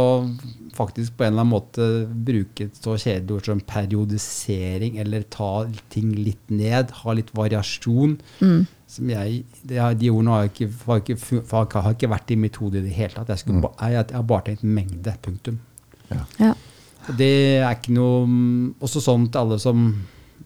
[0.79, 1.87] faktisk på en eller annen måte
[2.29, 5.53] bruke et så kjedelig ord som periodisering, eller ta
[5.93, 8.18] ting litt ned, ha litt variasjon.
[8.41, 8.66] Mm.
[8.89, 11.18] Som jeg, det, de ordene har ikke, har, ikke,
[11.53, 13.33] har, har ikke vært i mitt hode i det hele tatt.
[13.35, 15.16] Jeg, skulle, ba, jeg, jeg har bare tenkt mengde.
[15.24, 15.59] Punktum.
[16.09, 16.22] Ja.
[16.41, 16.55] Ja.
[17.18, 19.91] det er ikke noe mm, Også sånn til alle som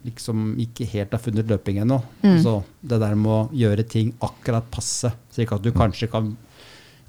[0.03, 2.01] liksom ikke helt har funnet løping ennå.
[2.23, 2.33] Mm.
[2.33, 6.33] Altså, det der med å gjøre ting akkurat passe, slik at du kanskje kan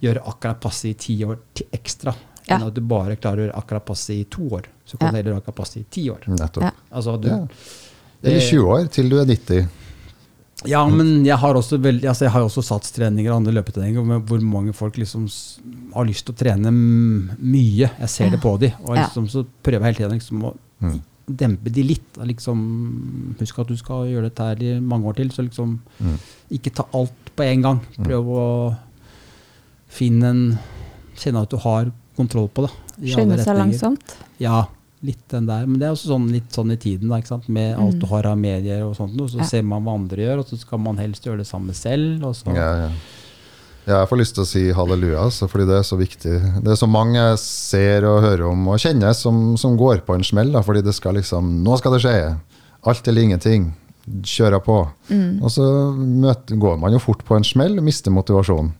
[0.05, 1.67] gjøre akkurat passe i ti år til
[2.45, 2.53] ekstra.
[2.53, 2.59] Ja.
[2.61, 4.67] Enn at du bare klarer akkurat passe i to år.
[4.87, 5.11] Så kan Ja.
[5.13, 6.21] du heller akkurat passe i ti år.
[6.29, 6.63] Nettopp.
[6.63, 6.71] Ja.
[6.93, 7.47] Altså, du, Ja.
[8.23, 9.69] Eller 20 år, til du er 90.
[10.67, 14.23] Ja, men jeg har også, veldig, altså jeg har også satstreninger og andre løpetreninger med
[14.27, 15.27] hvor mange folk liksom
[15.93, 17.91] har lyst til å trene mye.
[18.01, 18.73] Jeg ser det på dem.
[18.85, 21.03] Og liksom, så prøver jeg hele tiden liksom å Mm.
[21.37, 22.13] dempe de litt.
[22.17, 25.29] Liksom, husk at du skal gjøre dette her i mange år til.
[25.29, 26.19] Så liksom Mm.
[26.53, 27.81] ikke ta alt på en gang.
[28.03, 28.77] Prøv å
[29.89, 30.59] finne en
[31.17, 32.73] Kjenne at du har kontroll på det.
[33.03, 34.15] i Skynde seg langsomt.
[34.39, 34.67] Ja,
[35.05, 35.67] litt den der.
[35.67, 37.49] Men det er også sånn, litt sånn i tiden, da, ikke sant?
[37.49, 39.19] med alt du har av medier og sånt.
[39.21, 39.43] Og så Mm.
[39.43, 39.47] Ja.
[39.51, 42.25] ser man hva andre gjør, og så skal man helst gjøre det samme selv.
[42.25, 42.91] Og så, Ja, ja.
[43.87, 46.63] Ja, jeg får lyst til å si halleluja, altså, fordi det er så viktig.
[46.65, 50.15] Det er så mange jeg ser og hører om og kjenner som, som går på
[50.15, 50.53] en smell.
[50.53, 52.37] Da, fordi det skal liksom Nå skal det skje!
[52.87, 53.75] Alt eller ingenting.
[54.25, 54.79] Kjører på.
[55.43, 58.73] Og så møter, går man jo fort på en smell og mister motivasjonen.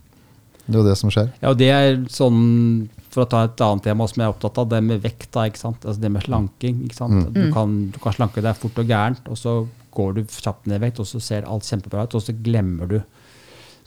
[0.65, 1.29] Det er jo det som skjer.
[1.41, 4.57] Ja, og det er sånn, for å ta et annet tema som jeg er opptatt
[4.61, 5.47] av, det med vekt, da?
[5.47, 6.83] Altså det med slanking.
[6.93, 7.29] sant?
[7.33, 9.57] Du, kan, du kan slanke deg fort og gærent, og så
[9.95, 12.89] går du kjapt ned i vekt, og så ser alt kjempebra ut, og så glemmer
[12.91, 12.97] du.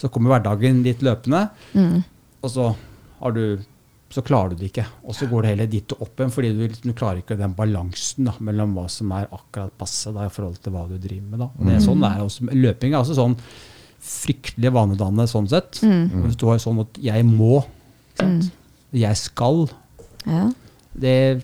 [0.01, 2.03] Så kommer hverdagen litt løpende, Mm.
[2.43, 2.68] og så,
[3.20, 3.59] har du,
[4.14, 4.87] så klarer du det ikke.
[5.05, 7.53] Og så går det heller dit og opp igjen, fordi du, du klarer ikke den
[7.59, 11.35] balansen da, mellom hva som er akkurat passe da, i forhold til hva du driver
[11.35, 11.49] med.
[11.66, 13.37] Det er sånn er også, Løping er også sånn
[14.09, 15.81] fryktelig vanedannende sånn sett.
[15.83, 16.22] Mm.
[16.24, 17.64] Hvis du har sånn at 'jeg må',
[18.18, 18.53] sant?
[18.93, 19.68] Jeg skal
[20.26, 20.51] Ja.
[20.95, 21.43] det,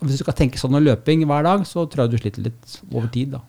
[0.00, 2.80] Hvis du skal tenke sånn om løping hver dag, så tror jeg du sliter litt
[2.92, 3.30] over tid.
[3.32, 3.40] da.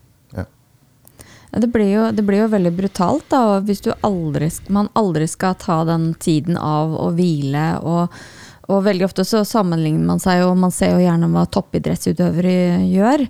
[1.56, 5.56] Det blir, jo, det blir jo veldig brutalt da, hvis du aldri, man aldri skal
[5.56, 7.64] ta den tiden av å hvile.
[7.80, 8.12] Og,
[8.68, 13.24] og veldig ofte så sammenligner man seg jo, man ser jo gjerne hva toppidrettsutøvere gjør.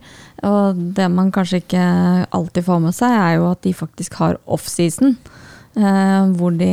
[0.49, 1.85] Og det man kanskje ikke
[2.33, 5.13] alltid får med seg, er jo at de faktisk har offseason.
[5.75, 6.71] Eh, hvor de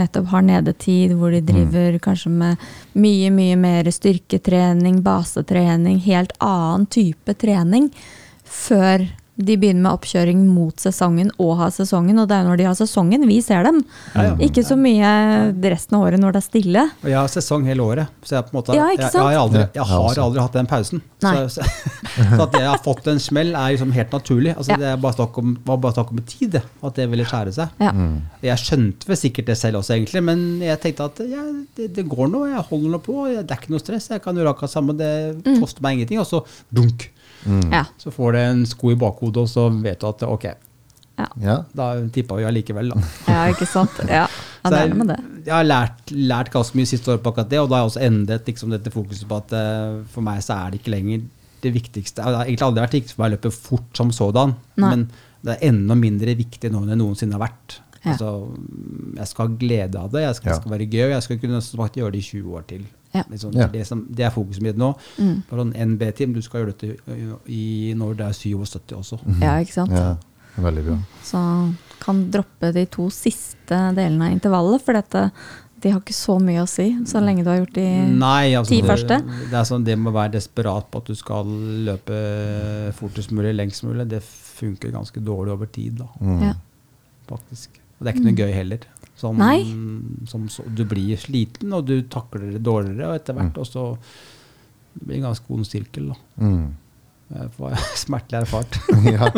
[0.00, 2.62] nettopp har nedetid, hvor de driver kanskje med
[2.96, 7.90] mye, mye mer styrketrening, basetrening, helt annen type trening.
[8.48, 9.04] Før
[9.46, 12.18] de begynner med oppkjøring mot sesongen og har sesongen.
[12.22, 13.80] Og det er jo når de har sesongen vi ser dem.
[14.14, 14.34] Ja, ja.
[14.46, 15.10] Ikke så mye
[15.72, 16.84] resten av året når det er stille.
[17.02, 19.30] Og jeg har sesong hele året, så jeg, på en måte, Ja, ikke jeg, sant?
[19.30, 21.02] jeg, har aldri, jeg har aldri hatt den pausen.
[21.20, 21.66] Så, så,
[22.36, 24.54] så at jeg har fått en smell, er liksom helt naturlig.
[24.56, 24.76] Altså, Ja.
[24.80, 27.52] Det er bare snakk om, var bare snakk om tid, det, at det ville skjære
[27.56, 27.74] seg.
[27.82, 27.90] Ja.
[28.46, 31.42] Jeg skjønte vel sikkert det selv også, egentlig, men jeg tenkte at ja,
[31.76, 33.16] det, det går nå, jeg holder nå på.
[33.34, 35.10] Det er ikke noe stress, jeg kan gjøre akkurat samme, det
[35.40, 35.60] Mm.
[35.60, 36.18] koster meg ingenting.
[36.20, 36.40] Og så
[36.74, 37.08] dunk!
[37.72, 37.84] Ja.
[37.98, 40.44] Så får det en sko i bakhodet, og så vet du at ok,
[41.40, 41.56] Ja.
[41.76, 43.00] da tippa vi allikevel, da.
[43.28, 43.98] ja, ikke sant.
[44.08, 44.26] Ja,
[44.64, 45.18] ja det er med det.
[45.46, 47.90] jeg har lært, lært ganske mye siste år på akkurat det, og da har jeg
[47.92, 51.26] også endret liksom dette fokuset på at eh, for meg så er det ikke lenger
[51.60, 52.22] det viktigste.
[52.24, 54.90] Det har egentlig aldri vært viktig for meg å løpe fort som sådan, Nei.
[54.94, 55.06] men
[55.44, 57.80] det er enda mindre viktig nå enn det noensinne har vært.
[58.00, 58.14] Ja.
[58.14, 58.30] Altså,
[59.18, 60.54] jeg skal ha glede av det, jeg skal, Ja.
[60.56, 61.60] det skal være gøy, og jeg skal kunne
[62.00, 62.86] gjøre det i 20 år til.
[63.14, 63.24] Ja.
[63.36, 63.66] Sånn, Ja.
[63.66, 64.92] det, som, det er fokuset mitt nå.
[65.18, 65.42] Mm.
[65.48, 69.18] På sånn NB-team, du skal gjøre dette i, i, når det er 77 også.
[69.42, 69.90] Ja, ikke sant?
[69.96, 70.16] Ja,
[70.62, 70.98] veldig bra.
[71.26, 71.40] Så
[72.00, 75.24] kan droppe de to siste delene av intervallet, for dette,
[75.80, 77.84] de har ikke så mye å si så lenge du har gjort de
[78.20, 79.16] Nei, altså, ti det, første?
[79.50, 81.48] det er sånn, det med å være desperat på at du skal
[81.88, 82.18] løpe
[82.98, 86.42] fortest mulig, lengst mulig, det funker ganske dårlig over tid, da, Mm.
[86.50, 86.54] Ja.
[87.30, 87.80] faktisk.
[87.98, 88.84] Og det er ikke noe gøy heller.
[89.20, 89.60] Som, Nei.
[90.30, 93.60] som så, du blir sliten, og du takler det dårligere, og etter hvert Mm.
[93.66, 93.82] også
[94.94, 96.08] det blir en ganske ond sirkel.
[96.08, 96.46] da.
[96.46, 96.70] Mm.
[97.36, 98.78] Jeg får Smertelig erfart.
[99.12, 99.28] ja.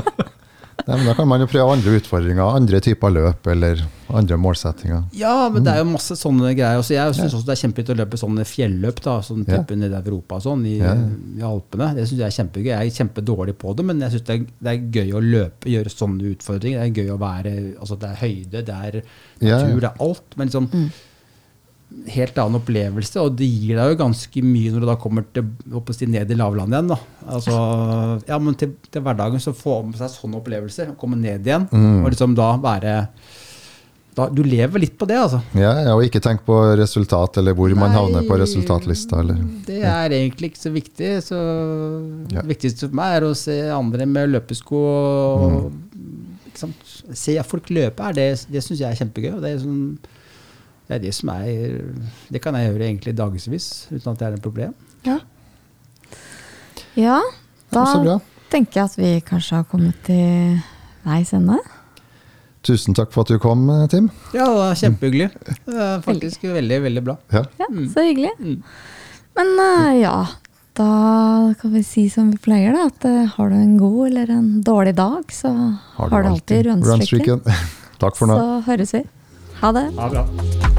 [0.87, 5.05] Nei, men da kan man jo prøve andre utfordringer, andre typer løp eller andre målsettinger.
[5.17, 6.81] Ja, men det er jo masse sånne greier.
[6.83, 9.59] Også jeg syns også det er kjempegøy å løpe sånne fjelløp, da, sånn Ja.
[9.63, 10.95] type nede i Europa og sånn, i, Ja.
[10.95, 11.95] i Alpene.
[11.95, 12.71] Det syns jeg er kjempegøy.
[12.73, 15.95] Jeg er kjempedårlig på det, men jeg syns det, det er gøy å løpe, gjøre
[15.95, 16.83] sånne utfordringer.
[16.83, 19.03] Det er gøy å være Altså, det er høyde, det er
[19.41, 19.59] Ja, ja.
[19.63, 20.37] natur, det er alt.
[20.37, 20.91] Men liksom
[22.13, 25.45] Helt annen opplevelse, og det gir deg jo ganske mye når du da kommer til,
[25.79, 26.89] å si, ned i lavlandet igjen.
[26.91, 26.99] da.
[27.37, 27.55] Altså,
[28.27, 32.03] ja, men til, til hverdagen så få med seg sånne opplevelser, komme ned igjen, Mm.
[32.05, 32.97] og liksom da være
[34.15, 35.39] da, Du lever litt på det, altså.
[35.57, 39.21] Ja, ja, og ikke tenk på resultat eller hvor man havner på resultatlista.
[39.23, 39.39] Eller.
[39.65, 41.13] Det er egentlig ikke så viktig.
[41.25, 41.39] Så
[42.33, 42.43] Ja.
[42.43, 44.83] Det viktigste for meg er å se andre med løpesko.
[44.83, 45.73] Og,
[46.55, 46.77] sant?
[47.17, 49.33] Se folk løpe, er det, det syns jeg er kjempegøy.
[49.39, 49.97] Og det, er sånn,
[50.93, 51.81] det er det som er
[52.29, 54.75] Det kan jeg gjøre egentlig dagevis uten at det er et problem.
[55.07, 55.19] Ja.
[57.01, 57.21] ja,
[57.73, 57.87] da
[58.53, 60.61] tenker jeg at vi kanskje har kommet til
[61.07, 61.57] veis ende.
[62.63, 64.11] Tusen takk for at du kom, Tim.
[64.37, 65.31] Ja, det var kjempehyggelig.
[65.65, 67.17] Det er faktisk veldig, veldig bra.
[67.33, 67.43] Ja.
[67.59, 68.31] Ja, Så hyggelig.
[68.39, 68.61] Mm.
[69.41, 70.19] Men eh, ja,
[70.79, 70.91] da
[71.59, 72.87] kan vi si som vi pleier, da.
[72.93, 75.51] At eh, har du en god eller en dårlig dag, så
[75.97, 77.41] har, du alltid rønnstrikken.
[77.41, 77.73] rønnstrikken.
[78.05, 78.39] Takk for nå.
[78.39, 79.03] Så høres vi.
[79.63, 79.89] Ha det.
[79.99, 80.72] Ha det bra.